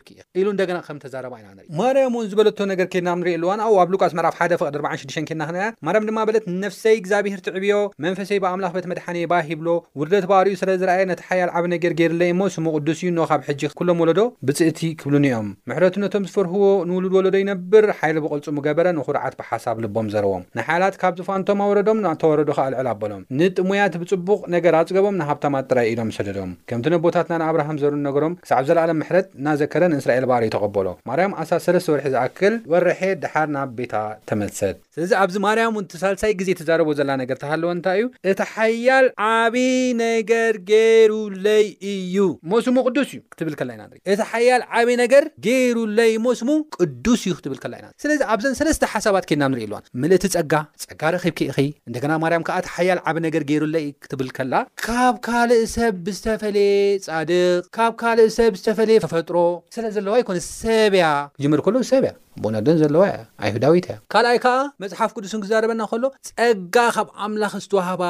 ኢሉ 0.40 0.47
እንደገና 0.52 0.76
ከም 0.87 0.99
ተዛረባ 1.02 1.35
ኢና 1.40 1.49
ንርኢ 1.81 2.05
እዝበለቶ 2.26 2.59
ነገር 2.73 2.87
ኬድና 2.92 3.11
ም 3.18 3.21
ንርኢየ 3.21 3.35
ኣልዋን 3.38 3.61
ኣብ 3.66 3.75
ኣብ 3.83 3.88
ሉቃስመራፍ 3.95 4.35
1ደ 4.47 4.54
ቕድ46 4.61 5.14
ኬድና 5.28 5.42
ክና 5.49 5.61
እያ 5.61 5.66
ማርያም 5.87 6.06
ድማ 6.11 6.18
በለት 6.28 6.45
ነፍሰይ 6.62 6.95
እግዚኣብሄር 7.00 7.40
ትዕብዮ 7.47 7.73
መንፈሰይ 8.04 8.38
ብኣምላኽ 8.45 8.73
ቤት 8.76 8.87
መድሓነ 8.90 9.16
ባህ 9.33 9.42
ሂብሎ 9.50 9.68
ውደት 10.00 10.25
ባርኡ 10.30 10.52
ስረ 10.61 10.71
ዝረኣየ 10.80 11.04
ነቲ 11.11 11.23
ሓያል 11.28 11.50
ዓብ 11.59 11.64
ነገር 11.75 11.92
ገይርኣለኢ 12.00 12.30
እሞስሙቕዱስ 12.35 13.00
እዩ 13.04 13.11
ኖ 13.18 13.23
ካብ 13.33 13.40
ሕጂ 13.49 13.62
ኩሎም 13.80 13.99
ወለዶ 14.04 14.21
ብፅእቲ 14.49 14.80
ክብሉኒ 15.00 15.26
ዮም 15.35 15.49
ምሕረቱ 15.71 15.95
ነቶም 16.04 16.25
ዝፈርህዎ 16.30 16.64
ንውሉድ 16.90 17.14
ወለዶ 17.18 17.35
ይነብር 17.42 17.87
ሓይሊ 18.00 18.16
ብቐልጹሙ 18.26 18.56
ገበረ 18.66 18.87
ንኹርዓት 18.99 19.37
ብሓሳብ 19.42 19.76
ልቦም 19.87 20.09
ዘርቦም 20.14 20.45
ንሓላት 20.61 20.99
ካብ 21.02 21.14
ዝፋንቶም 21.21 21.62
ኣወረዶም 21.66 22.00
ናተወረዱ 22.06 22.50
ካ 22.59 22.68
ልዕል 22.75 22.90
ኣበሎም 22.95 23.23
ንጥሞያት 23.42 23.97
ብጽቡቕ 24.02 24.40
ነገር 24.56 24.75
ኣጽገቦም 24.80 25.18
ንሃብታማት 25.23 25.66
ጥራይ 25.73 25.88
ኢዶም 25.95 26.12
ሰደዶም 26.18 26.52
ከምቲ 26.71 26.87
ነቦታትና 26.97 27.35
ንኣብርሃም 27.45 27.78
ዘርሉ 27.85 28.00
ነገሮም 28.09 28.37
ክሳዕብ 28.47 28.64
ዘለኣለ 28.71 28.90
ምሕረት 29.02 29.28
ናዘከረ 29.49 29.83
ንእስራኤል 29.95 30.26
ባርዩ 30.33 30.50
ተቐበሎማር 30.56 31.23
ሳ 31.50 31.54
ለስር 31.75 32.00
ብ 32.04 32.15
ዓክል 32.25 32.54
ወርሔ 32.73 32.99
ደሓር 33.23 33.46
ናብ 33.54 33.70
ቤታ 33.78 33.94
ተመሰት 34.28 34.76
ስለዚ 34.99 35.11
ኣብዚ 35.23 35.37
ማርያም 35.45 35.73
እውን 35.76 35.87
ተሳልሳይ 35.93 36.33
ግዜ 36.41 36.50
ተዛረቦ 36.59 36.88
ዘላና 36.99 37.17
ነገር 37.23 37.37
ተሃለወ 37.41 37.71
እንታይ 37.76 37.99
እዩ 38.03 38.07
እቲ 38.31 38.38
ሓያል 38.53 39.07
ዓብ 39.31 39.55
ነገር 40.03 40.55
ገይሩለይ 40.71 41.67
እዩ 41.93 42.17
መስሙ 42.53 42.76
ቅዱስ 42.88 43.09
እዩ 43.15 43.21
ክትብል 43.35 43.55
ከላ 43.61 43.69
ኢና 43.79 43.83
ንርኢ 43.88 44.00
እቲ 44.15 44.21
ሓያል 44.31 44.62
ዓብዪ 44.79 44.95
ነገር 45.03 45.25
ገይሩለይ 45.49 46.12
ሞስሙ 46.29 46.49
ቅዱስ 46.79 47.23
እዩ 47.29 47.35
ክትብል 47.41 47.59
ከላ 47.65 47.75
ኢና 47.81 47.88
ስለዚ 48.05 48.21
ኣብዘን 48.35 48.57
ሰለስተ 48.61 48.91
ሓሳባት 48.95 49.26
ኬድና 49.31 49.49
ንርኢ 49.55 49.67
ለዋን 49.73 49.85
ምልእቲ 50.05 50.25
ፀጋ 50.35 50.55
ጸጋ 50.85 51.03
ርኺብ 51.17 51.35
ክኢኺ 51.41 51.59
እንደገና 51.88 52.12
ማርያም 52.25 52.47
ከዓ 52.49 52.57
እቲ 52.65 52.69
ሓያል 52.76 53.00
ዓብ 53.09 53.17
ነገር 53.29 53.45
ገይሩለይ 53.53 53.87
ክትብል 54.07 54.31
ከላ 54.38 54.55
ካብ 54.87 55.15
ካልእ 55.29 55.62
ሰብ 55.79 55.95
ብዝተፈለየ 56.09 56.75
ጻድቅ 57.09 57.65
ካብ 57.79 57.93
ካልእ 58.05 58.31
ሰብ 58.38 58.53
ዝተፈለየ 58.62 59.03
ተፈጥሮ 59.09 59.37
ስለ 59.76 59.85
ዘለዋ 59.99 60.17
ይኮነ 60.25 60.38
ሰብያ 60.53 61.05
ጅመር 61.45 61.62
ከሎ 61.69 61.76
ሰብያ 61.95 62.12
ቦናዶን 62.45 62.78
ዘለዋ 62.83 63.05
ኣይሁዳዊት 63.45 63.87
ካልኣይ 64.12 64.38
ከዓ 64.45 64.57
መፅሓፍ 64.83 65.11
ቅዱስን 65.16 65.43
ክዛረበና 65.45 65.83
ከሎ 65.90 66.05
ጸጋ 66.38 66.76
ካብ 66.97 67.09
ኣምላኽ 67.26 67.52
ዝትዋህባ 67.64 68.02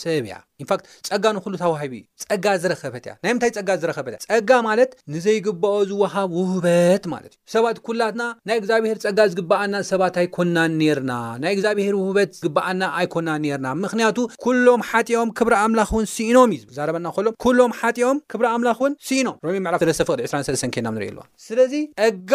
ሰብያ 0.00 0.34
ኢንፋክት 0.62 0.84
ፀጋ 1.08 1.24
ንኩሉ 1.36 1.54
ተዋሂቢ 1.62 1.94
እዩ 1.96 2.04
ፀጋ 2.30 2.44
ዝረኸበት 2.62 3.04
እያ 3.06 3.12
ናይ 3.24 3.32
ምንታይ 3.34 3.50
ፀጋ 3.56 3.68
ዝረኸበት 3.82 4.14
እያ 4.16 4.22
ፀጋ 4.30 4.50
ማለት 4.68 4.90
ንዘይግበኦ 5.14 5.74
ዝወሃብ 5.90 6.28
ውህበት 6.38 7.04
ማለት 7.14 7.32
እዩ 7.36 7.40
ሰባት 7.54 7.78
ኩላትና 7.88 8.22
ናይ 8.48 8.56
እግዚኣብሄር 8.60 8.98
ፀጋ 9.04 9.18
ዝግበኣና 9.32 9.74
ሰባት 9.90 10.14
ኣይኮንናን 10.22 10.72
ኔርና 10.82 11.12
ናይ 11.42 11.52
እግዚኣብሄር 11.56 11.94
ውህበት 12.00 12.30
ዝግበኣና 12.38 12.82
ኣይኮንናን 13.00 13.42
ኔርና 13.46 13.68
ምክንያቱ 13.84 14.16
ኩሎም 14.46 14.82
ሓጢኦም 14.90 15.30
ክብሪ 15.40 15.54
ኣምላኽ 15.66 15.90
እውን 15.96 16.08
ስኢኖም 16.14 16.54
እዩ 16.56 16.62
ዝ 16.62 16.74
ዛረበና 16.78 17.06
ሎም 17.26 17.36
ኩሎም 17.46 17.74
ሓጢኦም 17.80 18.18
ክብ 18.34 18.42
ኣምላኽ 18.54 18.78
እውን 18.82 18.96
ስኢኖም 19.10 19.36
ምዕራፍ 19.66 19.80
ዘለሰፍቅ 19.84 20.12
2 20.32 20.74
ኬና 20.76 20.86
ንሪእ 20.96 21.10
ኣሉዋ 21.12 21.24
ስለዚ 21.48 21.74
ዕጋ 22.08 22.32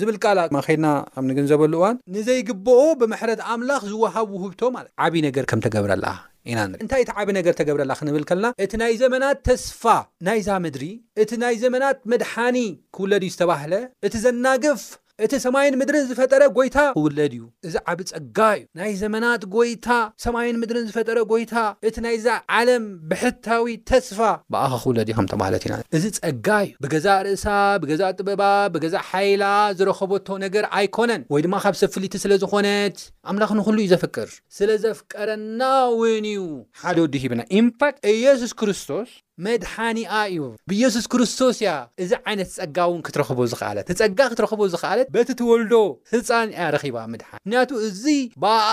ዝብል 0.00 0.18
ቃል 0.24 0.40
ማኸድና 0.56 0.88
ምኒግንዘበሉ 1.26 1.72
እዋን 1.82 1.96
ንዘይግበኦ 2.16 2.80
ብምሕረት 3.02 3.42
ኣምላኽ 3.54 3.82
ዝዋሃብ 3.92 4.28
ውህብቶ 4.38 4.62
ማለት 4.78 4.92
ዓብይ 5.06 5.22
ነገር 5.28 5.44
ከም 5.52 5.62
ተገብረላ 5.68 6.06
ኢናን 6.52 6.70
እንታይ 6.82 7.02
እቲ 7.04 7.10
ዓብ 7.20 7.28
ነገር 7.38 7.54
ተገብረላ 7.58 7.92
ክንብል 7.98 8.22
ከለና 8.28 8.48
እቲ 8.64 8.72
ናይ 8.82 8.92
ዘመናት 9.02 9.38
ተስፋ 9.48 9.82
ናይዛ 10.28 10.48
ምድሪ 10.64 10.84
እቲ 11.22 11.30
ናይ 11.42 11.56
ዘመናት 11.64 11.98
መድሓኒ 12.12 12.58
ክውለድዩ 12.96 13.30
ዝተባህለ 13.34 13.72
እቲ 14.08 14.14
ዘናግፍ 14.24 14.82
እቲ 15.24 15.32
ሰማይን 15.44 15.74
ምድርን 15.78 16.04
ዝፈጠረ 16.08 16.42
ጎይታ 16.56 16.76
ክውለድ 16.96 17.32
እዩ 17.36 17.42
እዚ 17.68 17.74
ዓብ 17.90 18.00
ጸጋ 18.10 18.38
እዩ 18.56 18.62
ናይ 18.80 18.92
ዘመናት 19.00 19.42
ጎይታ 19.54 19.86
ሰማይን 20.24 20.58
ምድርን 20.62 20.84
ዝፈጠረ 20.88 21.18
ጎይታ 21.32 21.54
እቲ 21.88 21.96
ናይዛ 22.04 22.26
ዓለም 22.58 22.84
ብሕታዊ 23.10 23.72
ተስፋ 23.90 24.20
በኣኸ 24.52 24.72
ክውለድ 24.84 25.08
እዩ 25.10 25.16
ከምማለት 25.30 25.64
ኢና 25.68 25.74
እዚ 25.98 26.04
ጸጋ 26.20 26.48
እዩ 26.66 26.72
ብገዛ 26.84 27.06
ርእሳ 27.26 27.46
ብገዛእ 27.84 28.14
ጥበባ 28.20 28.42
ብገዛ 28.76 28.94
ሓይላ 29.10 29.42
ዝረከበቶ 29.80 30.28
ነገር 30.46 30.66
ኣይኮነን 30.80 31.24
ወይ 31.34 31.42
ድማ 31.46 31.56
ካብ 31.64 31.76
ሰፍሊቲ 31.82 32.14
ስለ 32.24 32.32
ዝኾነት 32.44 32.98
ኣምላኽ 33.32 33.52
ንኩሉ 33.60 33.78
እዩ 33.84 33.88
ዘፍቅር 33.94 34.28
ስለ 34.58 34.70
ዘፍቀረና 34.84 35.62
ውን 36.00 36.26
እዩ 36.34 36.42
ሓደ 36.82 36.96
ወዱ 37.06 37.14
ሂብና 37.24 37.40
ኢንፋክት 37.60 38.00
ኢየሱስ 38.16 38.54
ክርስቶስ 38.62 39.10
መድሓኒኣ 39.46 40.12
እዩ 40.30 40.46
ብየሱስ 40.70 41.04
ክርስቶስ 41.12 41.56
እያ 41.62 41.72
እዚ 42.02 42.12
ዓይነት 42.30 42.48
ፀጋ 42.56 42.76
እውን 42.88 43.02
ክትረኽቦ 43.06 43.38
ዝኽኣለት 43.52 43.88
ፀጋ 44.00 44.18
ክትረኽቦ 44.32 44.60
ዝኽኣለት 44.72 45.08
በቲ 45.14 45.28
ተወልዶ 45.40 45.74
ህፃን 46.12 46.48
ኣ 46.64 46.70
ረኺባ 46.74 46.96
ምድሓ 47.12 47.28
ምክንያቱ 47.42 47.70
እዚ 47.88 48.04
በኣ 48.44 48.66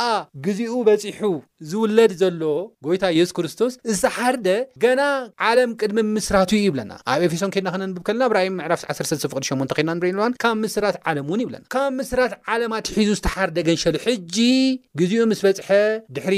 ግዜኡ 0.48 0.72
በፂሑ 0.88 1.29
ዝውለድ 1.72 2.12
ዘሎ 2.22 2.41
ጎይታ 2.88 3.05
የሱስ 3.17 3.34
ክርስቶስ 3.38 3.74
ዝተሓርደ 3.93 4.48
ገና 4.86 5.01
ዓለም 5.50 5.72
ቅድሚ 5.81 6.00
ምስራት 6.15 6.50
ይብለና 6.57 6.91
ኣብ 7.13 7.22
ኤፌሶን 7.27 7.53
ኬድና 7.55 7.69
ክነንብብ 7.75 8.01
ከለና 8.10 8.25
ብራ 8.34 8.41
ምዕራፍ1ሰሰቅዲ8 8.57 9.72
ኮና 9.79 9.89
ንር 10.00 10.05
ለዋን 10.17 10.36
ካብ 10.43 10.57
ምስራት 10.65 10.98
ዓለም 11.12 11.25
እውን 11.29 11.41
ይብለና 11.45 11.63
ካብ 11.75 11.89
ምስራት 12.01 12.34
ዓለም 12.55 12.74
ኣትሒዙ 12.79 13.10
ዝተሓርደ 13.19 13.57
ገንሸሉ 13.69 13.95
ሕጂ 14.07 14.38
ግዚኡ 15.01 15.24
ምስ 15.31 15.39
በፅሐ 15.48 15.69
ድሕሪ 16.17 16.36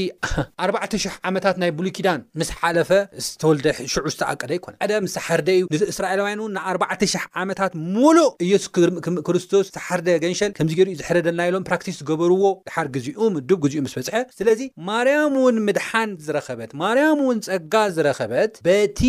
400 0.68 1.12
ዓመታት 1.32 1.56
ናይ 1.64 1.74
ብሉይኪዳን 1.80 2.22
ምስ 2.42 2.52
ሓለፈ 2.60 2.92
ዝተወልደ 3.28 3.68
ሽዑ 3.96 4.06
ተኣቀደ 4.22 4.52
ኣይኮነ 4.56 4.74
ቀደም 4.84 5.06
ዝሳሓርደ 5.10 5.50
እዩ 5.58 5.64
እስራኤላውያን 5.94 6.42
እውን 6.44 6.52
ን 6.58 6.62
4ዕ00 6.72 7.16
ዓመታት 7.42 7.74
ሙሉእ 7.96 8.30
ኢየሱስ 8.48 8.70
ክምም 8.78 9.18
ክርስቶስ 9.28 9.68
ሳሓርደ 9.78 10.10
ገንሸል 10.24 10.52
ከምዚ 10.58 10.74
ገይሩዩ 10.80 10.96
ዝሕረደልና 11.02 11.42
ኢሎም 11.52 11.66
ፕራክቲስ 11.70 11.98
ዝገበርዎ 12.02 12.44
ድሓር 12.70 12.88
ግዚኡ 12.96 13.26
ምዱብ 13.38 13.60
ግዚኡ 13.66 13.82
ምስ 13.88 13.96
በፅሐ 14.00 14.22
ስለዚ 14.40 14.62
ማርያም 14.90 15.36
እውን 15.42 15.58
ምድሓን 15.70 16.12
ዝረኸበት 16.28 16.72
ማርያም 16.84 17.20
እውን 17.26 17.40
ፀጋ 17.50 17.74
ዝረኸበት 17.98 18.54
በቲ 18.68 19.02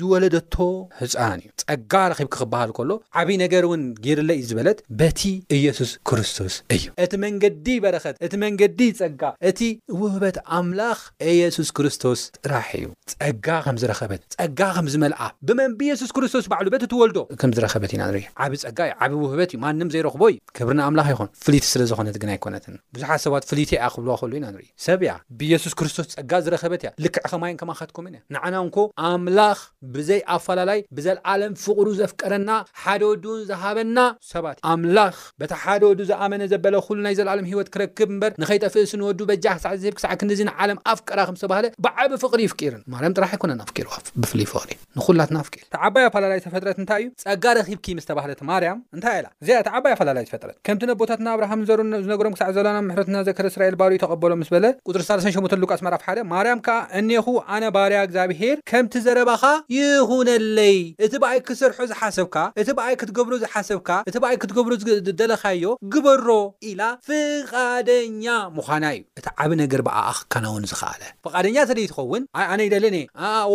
ዝወለደቶ 0.00 0.54
ህፃን 1.00 1.38
እዩ 1.44 1.48
ፀጋ 1.70 1.94
ረኺብ 2.12 2.28
ክኽበሃል 2.34 2.70
ከሎ 2.76 2.92
ዓብዪ 3.20 3.34
ነገር 3.44 3.62
እውን 3.68 3.82
ጌይርለ 4.04 4.30
እዩ 4.38 4.44
ዝበለት 4.50 4.78
በቲ 5.00 5.20
ኢየሱስ 5.58 5.90
ክርስቶስ 6.10 6.54
እዩ 6.76 6.84
እቲ 7.04 7.12
መንገዲ 7.24 7.66
በረኸት 7.86 8.16
እቲ 8.26 8.32
መንገዲ 8.44 8.80
ፀጋ 9.00 9.22
እቲ 9.50 9.60
ውህበት 10.02 10.36
ኣምላኽ 10.58 11.00
ኢየሱስ 11.34 11.68
ክርስቶስ 11.78 12.20
ጥራሕ 12.44 12.68
እዩ 12.80 12.86
ፀጋ 13.16 13.48
ከም 13.66 13.76
ዝረኸበት 13.82 14.22
ፀጋ 14.42 14.60
ከም 14.76 14.86
ዝመልዓ 14.92 15.20
ብመን 15.48 15.72
ብየሱስ 15.80 16.10
ክርስቶስ 16.16 16.44
ባዕሉ 16.50 16.66
ቤት 16.74 16.84
ትወልዶ 16.92 17.18
ም 17.48 17.50
ዝረኸበት 17.56 17.90
ኢናን 17.94 18.14
ዓብ 18.44 18.52
ፀጋ 18.62 18.78
እዩ 18.86 18.94
ዓብ 19.04 19.12
ውህበት 19.24 19.50
እዩ 19.56 19.82
ዘይረክቦ 19.94 20.22
ዩ 20.34 20.38
ብርኣምላ 20.68 21.00
ይኹንፍስዝኮነት 21.10 22.16
ግ 22.22 22.28
ኣይኮነትብዙሓት 22.34 23.20
ሰባትፍ 23.24 23.50
ያ 23.76 23.84
ክብዋ 23.94 24.16
ሉ 24.30 24.32
ኢና 24.38 24.46
ሰብያ 24.86 25.10
ብየሱስ 25.40 25.72
ክርስቶስ 25.80 26.08
ፀጋ 26.16 26.32
ዝረኸበት 26.46 26.82
እያ 26.86 26.90
ልክዕ 27.04 27.24
ከማይን 27.32 27.58
ከማካትኩምን 27.60 28.16
እያ 28.16 28.22
ንዓና 28.36 28.54
ንኮ 28.70 28.78
ኣምላኽ 29.10 29.60
ብዘይ 29.96 30.20
ኣፈላላይ 30.36 30.80
ብዘለዓለም 30.98 31.54
ፍቅሩ 31.66 31.86
ዘፍቀረና 32.00 32.50
ሓደ 32.84 33.00
ወዱእውን 33.12 33.44
ዝሃበና 33.52 33.98
ሰባት 34.32 34.58
እዩ 34.60 34.66
ኣምላኽ 34.72 35.14
በታ 35.42 35.52
ሓደ 35.64 35.82
ወዱ 35.92 36.00
ዘኣመነ 36.10 36.42
ዘበለ 36.54 36.74
ኩሉ 36.88 36.98
ናይ 37.06 37.16
ዘለዓለም 37.20 37.48
ሂወት 37.52 37.70
ክረክብ 37.76 38.08
እምበር 38.16 38.34
ንከይጠፍእስንወዱ 38.44 39.18
በጃ 39.30 39.46
ክሳዕ 39.60 39.74
ዝብ 39.84 39.94
ክሳዕ 40.00 40.12
ክንዚን 40.22 40.52
ዓለም 40.60 40.80
ኣፍቀራ 40.96 41.18
ከምዝተባሃለ 41.30 41.68
ብዓብ 41.86 42.10
ፍቅሪ 42.26 42.42
ይፍርን 42.48 42.84
ማር 42.96 43.06
ጥራሕ 43.20 43.32
ኣይኮነ 43.38 43.50
ኣፍሩዋ 43.68 43.90
ንኩላት 44.96 45.30
ናፍል 45.34 45.52
እቲ 45.64 45.72
ዓባይ 45.86 46.04
ኣፈላላይ 46.08 46.38
ተፈጥረት 46.44 46.76
እንታይ 46.82 47.02
እዩ 47.02 47.06
ፀጋ 47.22 47.44
ረኺብኪ 47.58 47.86
ምስ 47.96 48.06
ተባሃለት 48.08 48.40
ማርያም 48.50 48.78
እንታይ 48.96 49.14
ኢላ 49.20 49.28
እዚኣ 49.42 49.56
እቲ 49.62 49.68
ዓባይ 49.78 49.92
ኣፈላላዩ 49.96 50.24
ተፈጥረት 50.30 50.56
ከምቲ 50.66 50.82
ነብ 50.90 50.96
ቦታትናኣብርሃም 51.02 51.60
ዘር 51.68 51.80
ዝነገሮም 52.04 52.34
ክሳዕ 52.36 52.50
ዘለና 52.56 52.78
ምሕረትና 52.88 53.16
ዘክሪ 53.28 53.46
እስራኤል 53.52 53.74
ባሪዩ 53.80 53.98
ተቐበሎም 54.04 54.40
ምስ 54.42 54.50
በለ 54.54 54.64
ሪ 54.98 55.02
38 55.06 55.56
ሉቃስ 55.62 55.82
ራፍ 55.94 56.02
1 56.14 56.22
ማርያም 56.32 56.60
ከዓ 56.66 56.76
እኔኹ 57.00 57.26
ኣነ 57.56 57.64
ባርያ 57.76 57.98
ኣግዚኣብሄር 58.06 58.56
ከምቲ 58.72 58.94
ዘረባኻ 59.06 59.44
ይኹነለይ 59.76 60.76
እቲ 61.06 61.12
በኣይ 61.24 61.40
ክሰርሖ 61.50 61.78
ዝሓሰብካ 61.92 62.36
እቲ 62.62 62.68
በኣይ 62.80 62.96
ክትገብሩ 63.02 63.32
ዝሓሰብካ 63.44 63.90
እቲ 64.10 64.16
በኣይ 64.24 64.38
ክትገብሩ 64.44 64.72
ደለካዮ 65.20 65.64
ግበሮ 65.94 66.28
ኢላ 66.72 66.82
ፍቓደኛ 67.08 68.24
ምዃና 68.58 68.84
እዩ 68.98 69.02
እቲ 69.20 69.26
ዓብ 69.44 69.50
ነገር 69.64 69.82
ብኣኣክካናውን 69.90 70.68
ዝኽኣለ 70.74 71.02
ፍቓደኛ 71.28 71.56
ተ 71.70 71.70
ደ 71.80 71.80
ይትኸውን 71.86 72.22
ኣ 72.38 72.40
ኣነ 72.52 72.60
ይደለን 72.70 72.98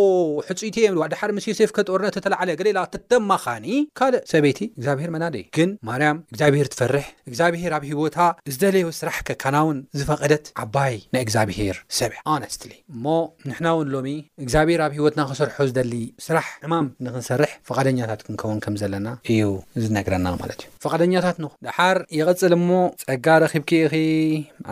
ሕፁዩ 0.50 0.67
ድሓር 0.76 1.30
ምስ 1.36 1.44
ዮሴፍ 1.50 1.70
ከጦርነ 1.76 2.06
ተተለዓለ 2.16 2.48
ገሌ 2.60 2.68
ላተማኻኒ 2.76 3.66
ካልእ 3.98 4.22
ሰበይቲ 4.32 4.60
እግዚኣብሄር 4.78 5.10
መና 5.14 5.24
ደ 5.34 5.36
እዩ 5.40 5.46
ግን 5.56 5.70
ማርያም 5.88 6.18
እግዚኣብሄር 6.32 6.66
ትፈርሕ 6.72 7.06
እግዚኣብሄር 7.30 7.72
ኣብ 7.76 7.84
ሂወታ 7.90 8.18
ዝደለዮ 8.52 8.86
ስራሕ 9.00 9.18
ከካና 9.28 9.56
ውን 9.68 9.78
ዝፈቐደት 9.98 10.44
ዓባይ 10.64 10.94
ናይ 11.16 11.22
እግዚኣብሄር 11.26 11.76
ሰብ 11.98 12.12
ኣነስትሊ 12.34 12.72
እሞ 12.94 13.04
ንሕና 13.48 13.66
እውን 13.76 13.90
ሎሚ 13.94 14.08
እግዚኣብሄር 14.44 14.82
ኣብ 14.86 14.92
ሂወትና 14.98 15.22
ክሰርሑ 15.30 15.56
ዝደሊ 15.70 15.94
ስራሕ 16.26 16.48
ሕማም 16.64 16.88
ንክንሰርሕ 17.06 17.52
ፍቓደኛታት 17.70 18.20
ክንከውን 18.28 18.60
ከም 18.66 18.76
ዘለና 18.82 19.08
እዩ 19.34 19.44
ዝነግረና 19.84 20.26
ማለት 20.42 20.60
እዩ 20.66 20.70
ፍቓደኛታት 20.86 21.36
ንኹ 21.44 21.52
ድሓር 21.68 22.00
ይቐፅል 22.18 22.54
ሞ 22.68 22.72
ፀጋ 23.04 23.26
ረኺብ 23.44 23.64
ክኢኺ 23.72 23.94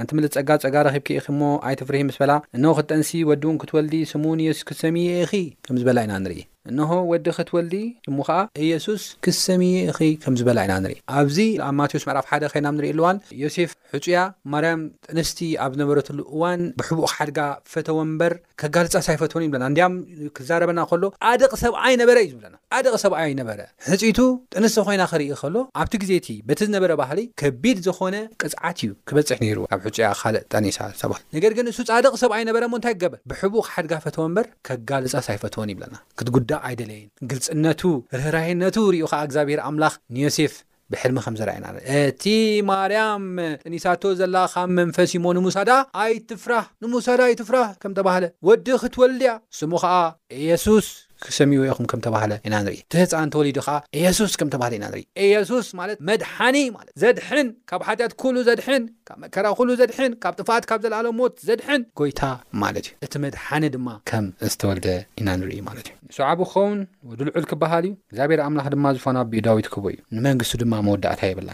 ኣንትምልጥ 0.03 0.33
ፀጋ 0.39 0.51
ፀጋ 0.67 0.77
ረኺብ 0.89 1.05
ክኢኺ 1.09 1.27
ሞ 1.41 1.45
ኣይትፍርሒ 1.71 2.03
ምስ 2.11 2.19
በላ 2.23 2.33
እኖ 2.57 2.65
ክጠንሲ 2.81 3.11
ወዲእውን 3.31 3.59
ክትወልዲ 3.63 3.95
ስሙን 4.13 4.41
ዮስ 4.49 4.61
ክትሰሚየ 4.69 5.11
ኢኺ 5.25 5.35
ምዚበላይና 5.77 6.13
ንርኢ 6.25 6.39
እንሆ 6.73 6.91
ወዲ 7.11 7.27
ክትወሊ 7.39 7.73
እሙ 8.11 8.17
ከዓ 8.29 8.39
ኢየሱስ 8.67 9.03
ክሰሚየ 9.25 9.77
ኺ 9.99 10.09
ከም 10.23 10.35
ዝበላ 10.39 10.59
ኢና 10.67 10.75
ንርኢ 10.85 10.97
ኣብዚ 11.19 11.37
ኣብ 11.67 11.75
ማቴዎስ 11.81 12.05
መዕራፍ1ደ 12.09 12.45
ኸይናም 12.53 12.75
ንርኢ 12.79 12.91
ኣልዋን 12.95 13.17
ዮሴፍ 13.43 13.71
ሕፁያ 13.93 14.17
ማርያም 14.53 14.81
ጥንስቲ 15.07 15.39
ኣብ 15.65 15.71
ዝነበረትሉ 15.77 16.19
እዋን 16.35 16.61
ብሕቡ 16.81 17.01
ሓድጋ 17.15 17.41
ፈተወንበር 17.75 18.33
ከጋልፃ 18.63 18.95
ሳይፈትዎን 19.09 19.45
ይብለና 19.47 19.65
እንዲያም 19.71 19.95
ክዛረበና 20.37 20.81
ከሎ 20.93 21.05
ቃድቕ 21.27 21.53
ሰብኣይነበረ 21.65 22.17
እዩ 22.25 22.31
ዝብለና 22.35 22.55
ኣደቕ 22.77 22.95
ሰብኣ 23.05 23.21
ይነበረ 23.33 23.61
ህፅቱ 23.89 24.19
ጥንስቲ 24.55 24.79
ኮይና 24.87 25.03
ክርኢ 25.11 25.27
ከሎ 25.43 25.57
ኣብቲ 25.81 25.95
ግዜ 26.03 26.13
እቲ 26.21 26.29
በቲ 26.49 26.59
ዝነበረ 26.69 26.93
ባህሊ 27.03 27.21
ከቢድ 27.41 27.79
ዝኾነ 27.89 28.15
ቅፅዓት 28.43 28.79
እዩ 28.85 28.91
ክበፅሕ 29.09 29.39
ነይሩ 29.45 29.59
ካብ 29.73 29.85
ሕያ 29.87 30.09
ካልእ 30.23 30.43
ጠኒሳ 30.53 30.79
ሰባሃል 31.03 31.23
ነገር 31.37 31.53
ግን 31.59 31.67
እሱ 31.73 31.79
ፃድቕ 31.93 32.13
ሰብኣይነበረ 32.25 32.63
ሞ 32.73 32.77
እንታይ 32.79 32.95
ክገበል 32.97 33.21
ብሕቡ 33.33 33.55
ሓድጋ 33.73 33.93
ፈተወንበር 34.07 34.49
ከጋልፃ 34.69 35.15
ሳይፈትዎን 35.29 35.71
ይብለና 35.75 35.95
ክትዳእ 36.21 36.56
ኣይደለየን 36.69 37.09
ግልፅነቱ 37.31 37.83
ርህራህነቱ 38.19 38.77
ርኡ 38.95 39.07
ከዓ 39.13 39.21
እግዚኣብሔር 39.29 39.61
ኣምላኽ 39.69 39.95
ንዮሴፍ 40.17 40.55
ብሕድሚ 40.93 41.19
ከም 41.25 41.37
ዘርየና 41.39 41.67
እቲ 42.01 42.25
ማርያም 42.69 43.25
ጥኒሳቶ 43.63 44.03
ዘላኻ 44.21 44.53
መንፈስ 44.79 45.13
ሞ 45.25 45.33
ንሙሳዳ 45.39 45.71
ኣይትፍራህ 46.03 46.67
ንሙሳዳ 46.85 47.21
ኣይትፍራህ 47.31 47.69
ከም 47.83 47.95
ተባሃለ 47.99 48.27
ወዲ 48.51 48.67
ክትወልድያ 48.85 49.33
ስሙ 49.61 49.73
ኸዓ 49.85 49.97
ኢየሱስ 50.43 50.89
ክሰሚ 51.25 51.53
ወይኹም 51.63 51.87
ከም 51.91 52.01
ተባህለ 52.07 52.33
ኢና 52.47 52.55
ንርኢ 52.65 52.79
ትህፃ 52.93 53.13
እንተወሊዱ 53.27 53.57
ከዓ 53.67 53.77
ኢየሱስ 54.01 54.33
ከም 54.41 54.49
ተባሃለ 54.55 54.75
ኢና 54.79 54.87
ንርኢ 54.93 55.03
እየሱስ 55.27 55.67
ማለት 55.81 55.99
መድሓኒ 56.09 56.57
ማለት 56.77 56.93
ዘድሕን 57.03 57.49
ካብ 57.73 57.83
ሓጢኣት 57.89 58.15
ኩሉ 58.23 58.37
ዘድሕን 58.49 58.85
ካብ 59.11 59.19
መከራ 59.23 59.47
ኩሉ 59.61 59.71
ዘድሕን 59.83 60.13
ካብ 60.25 60.35
ጥፋት 60.43 60.67
ካብ 60.73 60.81
ዘለኣሎ 60.87 61.07
ሞት 61.21 61.35
ዘድሕን 61.49 61.83
ጎይታ 62.01 62.23
ማለት 62.65 62.87
እዩ 62.91 62.95
እቲ 63.09 63.15
መድሓኒ 63.25 63.65
ድማ 63.77 63.89
ከም 64.13 64.27
ዝተወልደ 64.53 64.87
ኢና 65.23 65.29
ንርኢ 65.41 65.59
ማለት 65.71 65.87
እዩ 65.91 65.97
ንሰዕቢ 66.11 66.41
ክኸውን 66.51 66.81
ወድልዑል 67.11 67.47
ክበሃል 67.53 67.85
እዩ 67.91 67.95
እግዚኣብሔር 68.13 68.43
ኣምላኽ 68.49 68.67
ድማ 68.77 68.87
ዝፋና 68.99 69.19
ብኡ 69.33 69.41
ዳዊት 69.49 69.69
ክህቡ 69.75 69.85
እዩ 69.97 70.01
ንመንግስቱ 70.19 70.55
ድማ 70.65 70.75
መወዳእታ 70.89 71.23
የበላ 71.33 71.51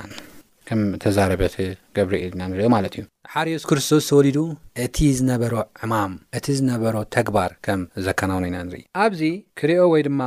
ከም 0.73 0.83
ተዛረበት 1.05 1.55
ገብሪኢል 1.97 2.31
ኢና 2.37 2.43
ንሪኦ 2.51 2.67
ማለት 2.75 2.93
እዩ 2.99 3.03
ሓር 3.33 3.47
የሱ 3.53 3.65
ክርስቶስ 3.71 4.05
ተወሊዱ 4.11 4.37
እቲ 4.85 4.97
ዝነበሮ 5.19 5.55
ዕማም 5.85 6.13
እቲ 6.39 6.47
ዝነበሮ 6.61 6.95
ተግባር 7.17 7.51
ከም 7.67 7.81
ዘከናውነ 8.07 8.47
ኢና 8.51 8.59
ንርኢ 8.69 8.83
ኣብዚ 9.03 9.21
ክሪኦ 9.61 9.83
ወይድማ 9.95 10.21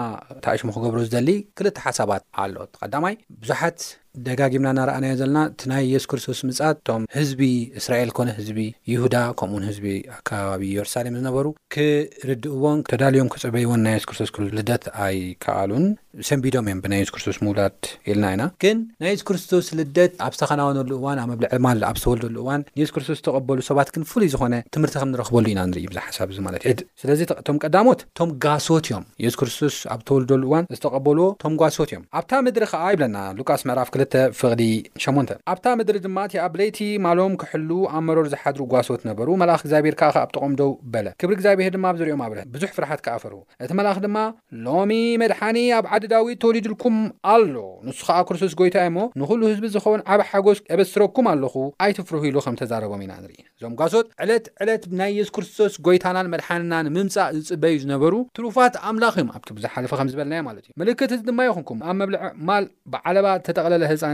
ታእሽሙ 0.47 0.69
ክገብሮ 0.75 0.99
ዝደሊ 1.07 1.31
ክልተ 1.59 1.77
ሓሳባት 1.85 2.23
ኣሎዎ 2.43 2.67
ቀዳማይ 2.81 3.15
ብዙሓት 3.41 3.79
ደጋጊምና 4.27 4.69
እናረኣናዮ 4.73 5.13
ዘለና 5.21 5.39
እቲ 5.51 5.61
ናይ 5.71 5.83
የሱስ 5.93 6.07
ክርስቶስ 6.11 6.39
ምጻት 6.47 6.77
እቶም 6.81 7.03
ህዝቢ 7.17 7.41
እስራኤል 7.79 8.09
ኮነ 8.17 8.29
ህዝቢ 8.39 8.59
ይሁዳ 8.93 9.15
ከምኡውን 9.39 9.65
ህዝቢ 9.69 9.85
ኣከባቢ 10.15 10.61
የሩሳሌም 10.77 11.15
ዝነበሩ 11.19 11.45
ክርድእዎን 11.75 12.79
ተዳልዮም 12.91 13.29
ክፅበይዎን 13.33 13.81
ናይ 13.87 13.93
የሱ 13.97 14.07
ክርስቶስ 14.11 14.31
ልደት 14.57 14.85
ኣይከኣሉን 15.07 15.85
ሰንቢዶም 16.29 16.65
እዮም 16.69 16.81
ብናይ 16.83 16.99
የሱ 17.03 17.11
ክርስቶስ 17.15 17.37
ምውላድ 17.45 17.79
ኢልና 18.11 18.25
ኢና 18.35 18.43
ግን 18.63 18.77
ናይ 19.03 19.11
የሱ 19.15 19.23
ክርስቶስ 19.29 19.67
ልደት 19.79 20.13
ኣብ 20.27 20.33
ዝተኸናውነሉ 20.37 20.89
እዋን 20.99 21.19
ኣብ 21.23 21.27
መብልዕልማ 21.31 21.67
ኣብ 21.89 21.97
ዝተወልደሉ 22.01 22.35
እዋን 22.43 22.61
የሱ 22.81 22.89
ክርስቶስ 22.97 23.17
ዝተቐበሉ 23.21 23.59
ሰባት 23.69 23.89
ግን 23.95 24.03
ፍሉይ 24.11 24.29
ዝኾነ 24.35 24.53
ትምህርቲ 24.75 24.95
ከም 25.01 25.11
ንረኽበሉ 25.15 25.45
ኢና 25.53 25.61
ንርኢ 25.71 25.85
ብዙ 25.91 25.97
ሓሳብ 26.07 26.29
እዚ 26.35 26.39
ማለት 26.47 26.61
ድ 26.81 26.83
ስለዚ 27.03 27.21
ቶም 27.49 27.59
ቀዳሞት 27.65 28.01
ቶም 28.19 28.31
ጓሶት 28.45 28.85
እዮም 28.91 29.05
የሱ 29.25 29.35
ክርስቶስ 29.41 29.75
ኣብ 29.95 29.99
ዝተወልደሉ 30.05 30.41
እዋን 30.49 30.67
ዝተቐበልዎ 30.77 31.27
ቶም 31.43 31.55
ጓሶት 31.63 31.91
እዮም 31.93 32.05
ኣብታ 32.21 32.31
ምድሪ 32.47 32.65
ከዓ 32.73 32.85
ብለና 32.97 33.17
ሉቃስ 33.39 33.61
ዕራፍ 33.75 33.91
ፍዲ8 34.39 35.29
ኣብታ 35.51 35.65
ምድሪ 35.79 35.97
ድማ 36.05 36.17
እቲ 36.27 36.33
ኣብ 36.45 36.53
ለይቲ 36.59 36.79
ማሎም 37.05 37.33
ክሕሉ 37.41 37.69
ኣመሮር 37.97 38.27
ዝሓድሩ 38.33 38.61
ጓሶት 38.73 39.01
ነበሩ 39.09 39.27
መልኣክ 39.41 39.61
እግዚኣብሔር 39.65 39.95
ከዓ 39.99 40.07
ከ 40.15 40.19
ኣብጠቐምዶው 40.25 40.71
በለ 40.93 41.07
ክብሪ 41.21 41.33
እግዚኣብሔር 41.37 41.71
ድማ 41.75 41.85
ዝርኦም 41.99 42.21
ኣብረ 42.25 42.39
ብዙሕ 42.55 42.69
ፍርሓት 42.77 43.01
ክኣፈርሁ 43.05 43.39
እቲ 43.65 43.71
መልኣ 43.79 43.91
ድማ 44.05 44.17
ሎሚ 44.65 44.91
መድሓኒ 45.21 45.57
ኣብ 45.77 45.85
ዓድዳዊት 45.97 46.39
ተወሊድልኩም 46.43 46.95
ኣሎ 47.33 47.55
ንሱ 47.87 47.99
ከዓ 48.09 48.17
ክርስቶስ 48.29 48.53
ጎይታ 48.61 48.77
ዮ 48.85 48.89
እሞ 48.91 48.99
ንኩሉ 49.21 49.41
ህዝቢ 49.51 49.65
ዝኸውን 49.75 50.03
ዓብ 50.15 50.23
ሓጎስ 50.29 50.59
ዕበስረኩም 50.75 51.27
ኣለኹ 51.33 51.55
ኣይትፍሩህ 51.85 52.25
ኢሉ 52.31 52.37
ከም 52.47 52.57
ተዛረቦም 52.61 53.01
ኢና 53.05 53.13
ንርኢ 53.23 53.39
እዞም 53.57 53.75
ጓሶት 53.81 54.07
ዕለት 54.25 54.45
ዕለት 54.65 54.85
ናይ 55.01 55.11
የሱስ 55.19 55.31
ክርስቶስ 55.37 55.73
ጎይታናን 55.87 56.31
መድሓኒናንምምፃእ 56.35 57.31
ዝፅበይ 57.37 57.73
እዩ 57.77 57.81
ዝነበሩ 57.85 58.13
ትሩፋት 58.37 58.75
ኣምላኽ 58.91 59.13
እዮም 59.21 59.31
ኣብ 59.37 59.43
ብዙ 59.57 59.65
ሓለፈ 59.75 59.91
ዝበልናዮ 60.13 60.41
ማለት 60.49 60.63
እዩ 60.69 60.73
ምልክት 60.83 61.11
ዚ 61.17 61.21
ድማ 61.31 61.39
ይኹንኩም 61.49 61.79
ኣብ 61.89 61.95
መብልዕ 62.03 62.21
ማል 62.49 62.65
ብዓለባ 62.95 63.27
ተጠለ 63.47 63.71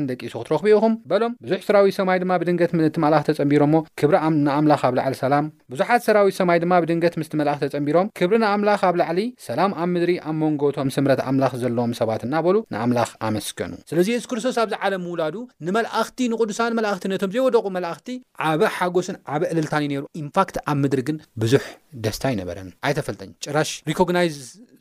ደቂሱ 0.09 0.33
ክትረክቢኢኹም 0.43 0.93
በሎም 1.11 1.33
ብዙሕ 1.43 1.59
ስራዊት 1.67 1.95
ሰማይ 1.99 2.17
ድማ 2.23 2.33
ብድንገት 2.41 2.71
ምስት 2.75 2.95
መልኣኽ 3.03 3.23
ተጸንቢሮ 3.29 3.61
ሞ 3.73 3.75
ክብሪ 3.99 4.15
ንኣምላኽ 4.45 4.81
ኣብ 4.89 4.95
ላዕሊ 4.99 5.15
ሰላም 5.23 5.45
ብዙሓት 5.73 6.01
ስራዊት 6.07 6.35
ሰማይ 6.39 6.57
ድማ 6.63 6.73
ብድንገት 6.83 7.15
ምስት 7.21 7.33
መልኣኽ 7.39 7.57
ተጸንቢሮም 7.63 8.07
ክብሪ 8.19 8.35
ንኣምላኽ 8.43 8.81
ኣብ 8.89 8.95
ላዕሊ 9.01 9.19
ሰላም 9.47 9.71
ኣብ 9.83 9.89
ምድሪ 9.95 10.13
ኣብ 10.29 10.35
መንጎቶም 10.43 10.89
ስምረት 10.95 11.21
ኣምላኽ 11.29 11.53
ዘለዎም 11.63 11.93
ሰባት 12.01 12.21
እናበሉ 12.27 12.55
ንኣምላኽ 12.75 13.09
ኣመስገኑ 13.29 13.73
ስለዚ 13.91 14.07
የሱ 14.15 14.25
ክርስቶስ 14.33 14.57
ኣብዝ 14.63 14.75
ዓለም 14.87 15.03
ምውላዱ 15.07 15.35
ንመላእኽቲ 15.67 16.19
ንቅዱሳን 16.33 16.77
መላእኽቲ 16.79 17.05
ነቶም 17.13 17.33
ዘይወደቑ 17.35 17.65
መላእኽቲ 17.77 18.09
ዓበ 18.49 18.61
ሓጎስን 18.77 19.17
ዓበ 19.35 19.41
ዕልልታን 19.53 19.83
እዩነይሩ 19.85 20.03
ኢንፋክት 20.23 20.57
ኣብ 20.71 20.77
ምድሪ 20.83 21.01
ግን 21.09 21.19
ብዙሕ 21.43 21.65
ደስታ 22.05 22.23
ይነበረን 22.35 22.69
ኣይተፈልጠ 22.89 23.21
ጭራሽ 23.47 23.71
ሪኮግናይዝ 23.91 24.37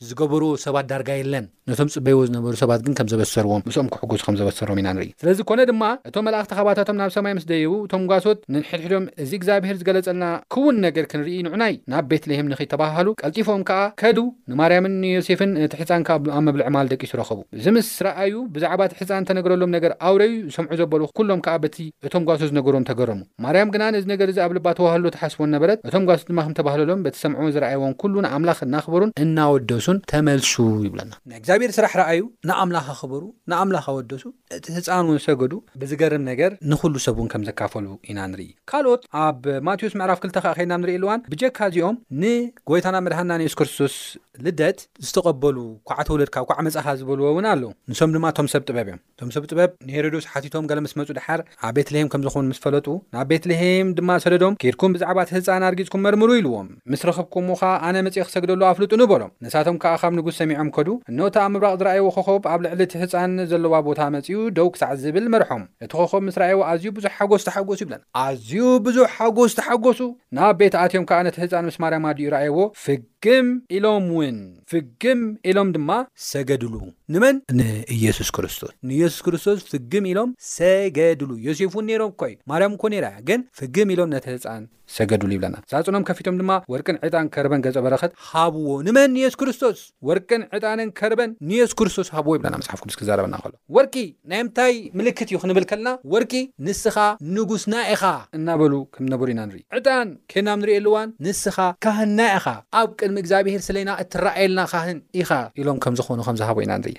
ዝገበሩ 0.09 0.45
ሰባት 0.63 0.85
ዳርጋ 0.91 1.11
የለን 1.17 1.47
ነቶም 1.71 1.89
ፅበይዎ 1.95 2.21
ዝነበሩ 2.29 2.53
ሰባት 2.61 2.81
ግን 2.85 2.93
ከም 2.99 3.09
ዘበሰርዎም 3.13 3.63
ምስኦም 3.69 3.89
ክሕጎሱ 3.95 4.21
ከምዘበሰሮም 4.27 4.79
ኢና 4.81 4.89
ንርኢ 4.97 5.09
ስለዚ 5.23 5.41
ኮነ 5.49 5.61
ድማ 5.71 5.83
እቶም 6.09 6.25
መላእኽቲ 6.27 6.55
ኸባታቶም 6.59 6.97
ናብ 7.01 7.11
ሰማይ 7.17 7.35
ምስ 7.39 7.45
ደየቡ 7.51 7.73
እቶም 7.87 8.05
ጓሶት 8.11 8.39
ንሕድሕዶም 8.55 9.05
እዚ 9.25 9.33
እግዚኣብሄር 9.41 9.77
ዝገለፀለና 9.81 10.25
ክውን 10.55 10.77
ነገር 10.87 11.05
ክንርኢ 11.11 11.37
ንዑናይ 11.49 11.75
ናብ 11.95 12.07
ቤትልሄም 12.13 12.49
ንኽ 12.53 12.61
ተባሃሉ 12.73 13.11
ቀልጢፎም 13.23 13.65
ከዓ 13.71 13.83
ከዱ 14.03 14.17
ንማርያምን 14.53 14.95
ንዮሴፍን 15.05 15.53
ነቲ 15.65 15.75
ሕፃን 15.83 16.07
ከ 16.09 16.17
ኣብ 16.37 16.41
መብልዕማል 16.49 16.89
ደቂሱ 16.95 17.13
ረኸቡ 17.21 17.39
እዚ 17.59 17.67
ምስ 17.79 17.91
ረኣዩ 18.09 18.35
ብዛዕባ 18.57 18.81
ሕፃን 19.03 19.29
ተነግረሎም 19.33 19.73
ነገር 19.79 19.95
ኣውረዩ 20.11 20.33
ዝሰምዑ 20.49 20.75
ዘበሉ 20.83 21.03
ኩሎም 21.21 21.43
ከዓ 21.49 21.57
በቲ 21.67 21.79
እቶም 22.09 22.27
ጓሶት 22.31 22.51
ዝነገሮም 22.55 22.89
ተገረሙ 22.93 23.21
ማርያም 23.47 23.73
ግና 23.77 23.85
ንእዚ 23.97 24.07
ነገር 24.15 24.29
እዚ 24.35 24.41
ኣብ 24.47 24.55
ልባ 24.61 24.67
ተዋህሎ 24.81 25.05
ተሓስቦን 25.19 25.53
ነበረት 25.57 25.79
እቶም 25.91 26.07
ጓሶት 26.11 26.27
ድማ 26.33 26.39
ከምተባህለሎም 26.49 27.03
በቲ 27.07 27.17
ሰምዖዎ 27.27 27.51
ዝረኣይዎም 27.59 27.95
ኩሉን 28.05 28.29
ኣምላኽ 28.35 28.59
እናኽበሩን 28.69 29.15
እናወደሱ 29.27 29.87
ተመልሱ 30.13 30.53
ይብለና 30.87 31.13
እግዚኣብሔር 31.41 31.73
ስራሕ 31.77 31.93
ረኣዩ 32.01 32.21
ንኣምላኽ 32.49 32.87
ኣኽበሩ 32.95 33.23
ንኣምላኽ 33.53 33.87
ኣወደሱ 33.93 34.23
እቲ 34.57 34.67
ህፃን 34.77 35.07
ውን 35.11 35.21
ሰገዱ 35.27 35.53
ብዝገርም 35.83 36.25
ነገር 36.31 36.53
ንኩሉ 36.73 36.95
ሰብእውን 37.07 37.31
ከም 37.35 37.45
ዘካፈሉ 37.49 37.87
ኢና 38.11 38.19
ንርኢ 38.33 38.49
ካልኦት 38.73 39.03
ኣብ 39.25 39.43
ማቴዎስ 39.69 39.95
ምዕራፍ 40.01 40.21
2ልተ 40.25 40.37
ከዓ 40.47 40.53
ከድና 40.59 40.75
ንርኢ 40.83 40.97
ልዋን 41.05 41.25
ብጀካ 41.33 41.59
እዚኦም 41.73 41.99
ንጎይታና 42.25 42.97
መድሃና 43.07 43.31
ንየሱ 43.43 43.57
ክርስቶስ 43.63 43.97
ልደት 44.45 44.79
ዝተቐበሉ 45.07 45.57
ኳዓ 45.89 46.03
ተወለድካብ 46.09 46.45
ኳዕ 46.51 46.59
መጻኻ 46.67 46.87
ዝበልዎ 46.99 47.27
እውን 47.33 47.47
ኣለዉ 47.53 47.69
ንሶም 47.91 48.11
ድማ 48.17 48.27
እቶም 48.33 48.49
ሰብ 48.53 48.63
ጥበብ 48.69 48.87
እዮም 48.91 49.01
እቶም 49.15 49.31
ሰብ 49.35 49.45
ጥበብ 49.51 49.71
ንሄሮድስ 49.87 50.25
ሓቲቶም 50.33 50.67
ጋለ 50.71 50.79
ምስ 50.85 50.93
መፁ 50.99 51.09
ድሓር 51.19 51.41
ኣብ 51.69 51.73
ቤትልሄም 51.77 52.09
ከም 52.13 52.23
ዝኾውኑ 52.27 52.45
ምስ 52.53 52.61
ፈለጡ 52.65 52.87
ናብ 53.15 53.27
ቤትልሄም 53.33 53.89
ድማ 53.99 54.11
ሰደዶም 54.25 54.55
ኬድኩም 54.65 54.93
ብዛዕባ 54.97 55.19
እቲ 55.27 55.31
ህፃን 55.39 55.65
ኣርጊጽኩም 55.71 56.03
መርምሩ 56.07 56.31
ኢልዎም 56.43 56.69
ምስ 56.95 57.03
ረኽብኩምዎኸ 57.11 57.63
ኣነ 57.89 57.97
መጽ 58.09 58.17
ክሰግደሉ 58.29 58.61
ኣፍልጡ 58.71 58.93
ንበሎም 59.03 59.33
ንሳቶም 59.47 59.77
ከዓ 59.85 59.95
ካብ 60.03 60.15
ንጉስ 60.21 60.37
ሰሚዖም 60.43 60.71
ከዱ 60.79 60.89
እኖታ 61.13 61.37
ብ 61.49 61.53
ምብራቕ 61.57 61.75
ዝረኣየዎ 61.83 62.09
ኮኸብ 62.19 62.45
ኣብ 62.55 62.61
ልዕሊ 62.67 62.81
እቲ 62.89 62.95
ህፃን 63.05 63.35
ዘለዋ 63.53 63.75
ቦታ 63.91 64.01
መጺኡ 64.17 64.41
ደው 64.59 64.71
ክሳዕ 64.77 64.91
ዝብል 65.05 65.27
መርሖም 65.37 65.65
እቲ 65.87 65.93
ከኸብ 66.01 66.23
ምስ 66.29 66.39
ረኣየዎ 66.43 66.61
ኣዝዩ 66.71 66.87
ብዙሕ 66.99 67.13
ሓጐስ 67.19 67.45
ተሓጐሱ 67.49 67.81
ይብለና 67.87 68.03
ኣዝዩ 68.25 68.53
ብዙሕ 68.89 69.09
ሓጐስ 69.19 69.53
ተሓጐሱ 69.61 70.01
ናብ 70.39 70.55
ቤት 70.63 70.77
ኣትዮም 70.85 71.07
ከዓ 71.11 71.19
ነቲ 71.29 71.37
ህፃን 71.47 71.67
ምስ 71.71 71.79
ማርያማ 71.85 72.07
ዲኡ 72.19 72.29
ረኣየዎፍግ 72.37 73.01
ግም 73.25 73.49
ኢሎም 73.77 74.05
ውን 74.17 74.37
ፍግም 74.71 75.21
ኢሎም 75.51 75.69
ድማ 75.75 75.91
ሰገድሉ 76.31 76.73
ንመን 77.15 77.37
ንኢየሱስ 77.59 78.29
ክርስቶስ 78.37 78.73
ንየሱስ 78.91 79.21
ክርስቶስ 79.27 79.61
ፍግም 79.71 80.05
ኢሎም 80.11 80.31
ሰገድሉ 80.57 81.31
ዮሴፉን 81.47 81.87
ኔይሮም 81.91 82.11
እኮይ 82.17 82.35
ማርያም 82.51 82.75
ኮ 82.83 82.91
ኔራ 82.93 83.07
እያ 83.13 83.23
ግን 83.31 83.41
ፍግም 83.61 83.91
ኢሎም 83.95 84.13
ነተህፃን 84.15 84.65
ሰገድሉ 84.97 85.29
ይብለና 85.35 85.57
ዛጽኖም 85.71 86.05
ከፊቶም 86.07 86.37
ድማ 86.39 86.53
ወርቅን 86.73 86.97
ዕጣን 87.09 87.27
ከርበን 87.35 87.61
ገጸ 87.67 87.77
በረኸት 87.85 88.13
ሃብዎ 88.29 88.71
ንመን 88.87 89.11
ንየሱስ 89.17 89.37
ክርስቶስ 89.41 89.81
ወርቅን 90.09 90.43
ዕጣነን 90.57 90.89
ከርበን 91.01 91.33
ንየሱስ 91.51 91.75
ክርስቶስ 91.81 92.09
ሃብዎ 92.15 92.33
ይብለና 92.37 92.55
መጽሓፍ 92.63 92.81
ቅዱስ 92.85 92.97
ክዛረበና 93.01 93.37
ሎ 93.51 93.53
ወርቂ 93.77 93.95
ናይ 94.33 94.43
ምታይ 94.47 94.75
ምልክት 95.01 95.29
እዩ 95.33 95.39
ክንብል 95.45 95.67
ከልና 95.73 95.93
ወርቂ 96.15 96.33
ንስኻ 96.69 96.97
ንጉስና 97.37 97.75
ኢኻ 97.95 98.03
እናበሉ 98.39 98.73
ከም 98.97 99.07
ነበሩ 99.15 99.29
ኢና 99.35 99.45
ንርኢ 99.51 99.63
ዕጣን 99.81 100.11
ኬናም 100.35 100.61
ንሪኤየሉእዋን 100.65 101.13
ንስኻ 101.29 101.59
ካህን 101.87 102.13
ና 102.21 102.31
ኢኻ 102.39 102.47
ኣብ 102.81 102.89
ቅድሚ 103.03 103.17
እግዚኣብሔር 103.25 103.63
ስለና 103.69 103.91
እትረኣየልና 104.05 104.63
ካህን 104.75 105.01
ኢኻ 105.23 105.31
ኢሎም 105.63 105.81
ከም 105.87 105.97
ዝኾኑ 106.01 106.19
ከምዝሃቦ 106.31 106.59
ኢና 106.67 106.75
ንርኢ 106.83 106.99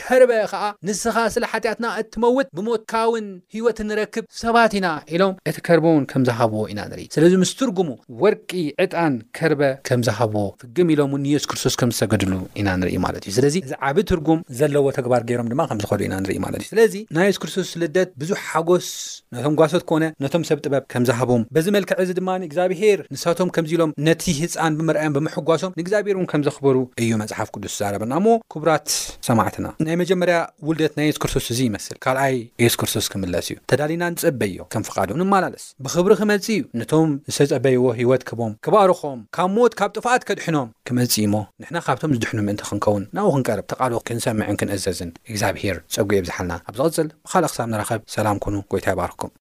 ከርበ 0.00 0.32
ከዓ 0.52 0.62
ንስኻ 0.88 1.16
ስለ 1.34 1.44
ሓጢኣትና 1.52 1.86
እትመውጥ 2.00 2.46
ብሞትካውን 2.56 3.26
ሂወት 3.54 3.78
ንረክብ 3.88 4.24
ሰባት 4.42 4.72
ኢና 4.78 4.86
ኢሎም 5.14 5.32
እቲ 5.50 5.56
ከርበውን 5.66 6.04
ከምዝሃብዎ 6.12 6.60
ኢና 6.72 6.80
ንርኢ 6.90 7.04
ስለዚ 7.16 7.32
ምስ 7.42 7.52
ትርጉሙ 7.60 7.88
ወርቂ 8.22 8.50
ዕጣን 8.84 9.14
ከርበ 9.38 9.60
ከም 9.88 10.02
ዝሃቦዎ 10.08 10.46
ፍግም 10.62 10.88
ኢሎምእውን 10.94 11.22
ንየሱ 11.26 11.44
ክርስቶስ 11.52 11.74
ከምዝሰገድሉ 11.82 12.32
ኢና 12.62 12.68
ንር 12.80 12.90
ማለት 13.06 13.22
እዩ 13.28 13.34
ስለዚ 13.38 13.54
እዚ 13.66 13.72
ዓብ 13.90 13.98
ትርጉም 14.12 14.40
ዘለዎ 14.60 14.86
ተግባር 14.98 15.24
ገይሮም 15.30 15.50
ድማ 15.52 15.60
ከምዝከዱ 15.72 16.00
ኢና 16.08 16.14
ንርኢ 16.24 16.38
ማለት 16.46 16.60
እዩ 16.64 16.70
ስለዚ 16.74 16.94
ናይ 17.18 17.28
የሱ 17.30 17.38
ክርስቶስ 17.44 17.70
ልደት 17.82 18.10
ብዙሕ 18.22 18.40
ሓጎስ 18.52 18.88
ነቶም 19.36 19.54
ጓሶት 19.60 19.84
ኮነ 19.92 20.04
ነቶም 20.26 20.42
ሰብ 20.50 20.58
ጥበብ 20.64 20.82
ከምዝሃቦም 20.94 21.44
በዚ 21.56 21.66
መልክዕ 21.78 21.98
እዚ 22.06 22.10
ድማ 22.20 22.30
ንእግዚኣብሄር 22.44 22.98
ንሳቶም 23.16 23.52
ከምዚ 23.56 23.70
ኢሎም 23.78 23.92
ነቲ 24.08 24.24
ህፃን 24.40 24.72
ብምርኣዮም 24.80 25.14
ብምሕጓሶም 25.18 25.76
ንእግዚኣብሔርእን 25.80 26.28
ከም 26.34 26.42
ዘኽበሩ 26.48 26.76
እዩ 27.04 27.10
መፅሓፍ 27.24 27.48
ቅዱስ 27.56 27.76
ዛረበና 27.82 28.12
እሞ 28.22 28.26
ክቡራት 28.54 28.88
ሰማዕትና 29.30 29.66
ናይ 29.88 29.96
መጀመርያ 30.02 30.36
ውልደት 30.66 30.92
ናይ 30.98 31.06
የስ 31.08 31.18
ክርስቶስ 31.22 31.46
እዙ 31.52 31.60
ይመስል 31.68 31.96
ካልኣይ 32.04 32.34
የስ 32.64 32.74
ክርስቶስ 32.80 33.06
ክምለስ 33.12 33.46
እዩ 33.52 33.56
ተዳሊና 33.70 34.02
ንጸበዮ 34.14 34.54
ከምፍቓዱ 34.72 35.10
ንመላለስ 35.20 35.64
ብኽብሪ 35.84 36.12
ኸመጽእ 36.20 36.52
እዩ 36.56 36.62
ነቶም 36.80 37.10
ዝተጸበይዎ 37.34 37.84
ህይወት 37.98 38.24
ክቦም 38.30 38.52
ክባርኾም 38.66 39.20
ካብ 39.38 39.50
ሞት 39.56 39.74
ካብ 39.80 39.90
ጥፋኣት 39.96 40.24
ከድሕኖም 40.30 40.72
ክመጽ 40.88 41.14
እሞ 41.26 41.34
ንሕና 41.64 41.76
ኻብቶም 41.88 42.14
ዝድሕኑ 42.16 42.40
ምእንቲ 42.48 42.62
ክንከውን 42.70 43.04
ናብኡ 43.18 43.32
ክንቀርብ 43.36 43.66
ተቓል 43.74 43.92
ክንሰምዕን 44.08 44.58
ክንእዘዝን 44.62 45.12
እግዚኣብሄር 45.30 45.78
ጸጉኤ 45.96 46.20
ብዝሓልና 46.24 46.52
ኣብ 46.70 46.74
ዚቕጽል 46.80 47.10
ብኻልእ 47.26 47.50
ክሳብ 47.52 47.68
ንረኸብ 47.74 48.00
ሰላም 48.16 48.40
ኩኑ 48.46 48.56
ጐይታ 48.72 48.86
ይባርክኩም 48.96 49.32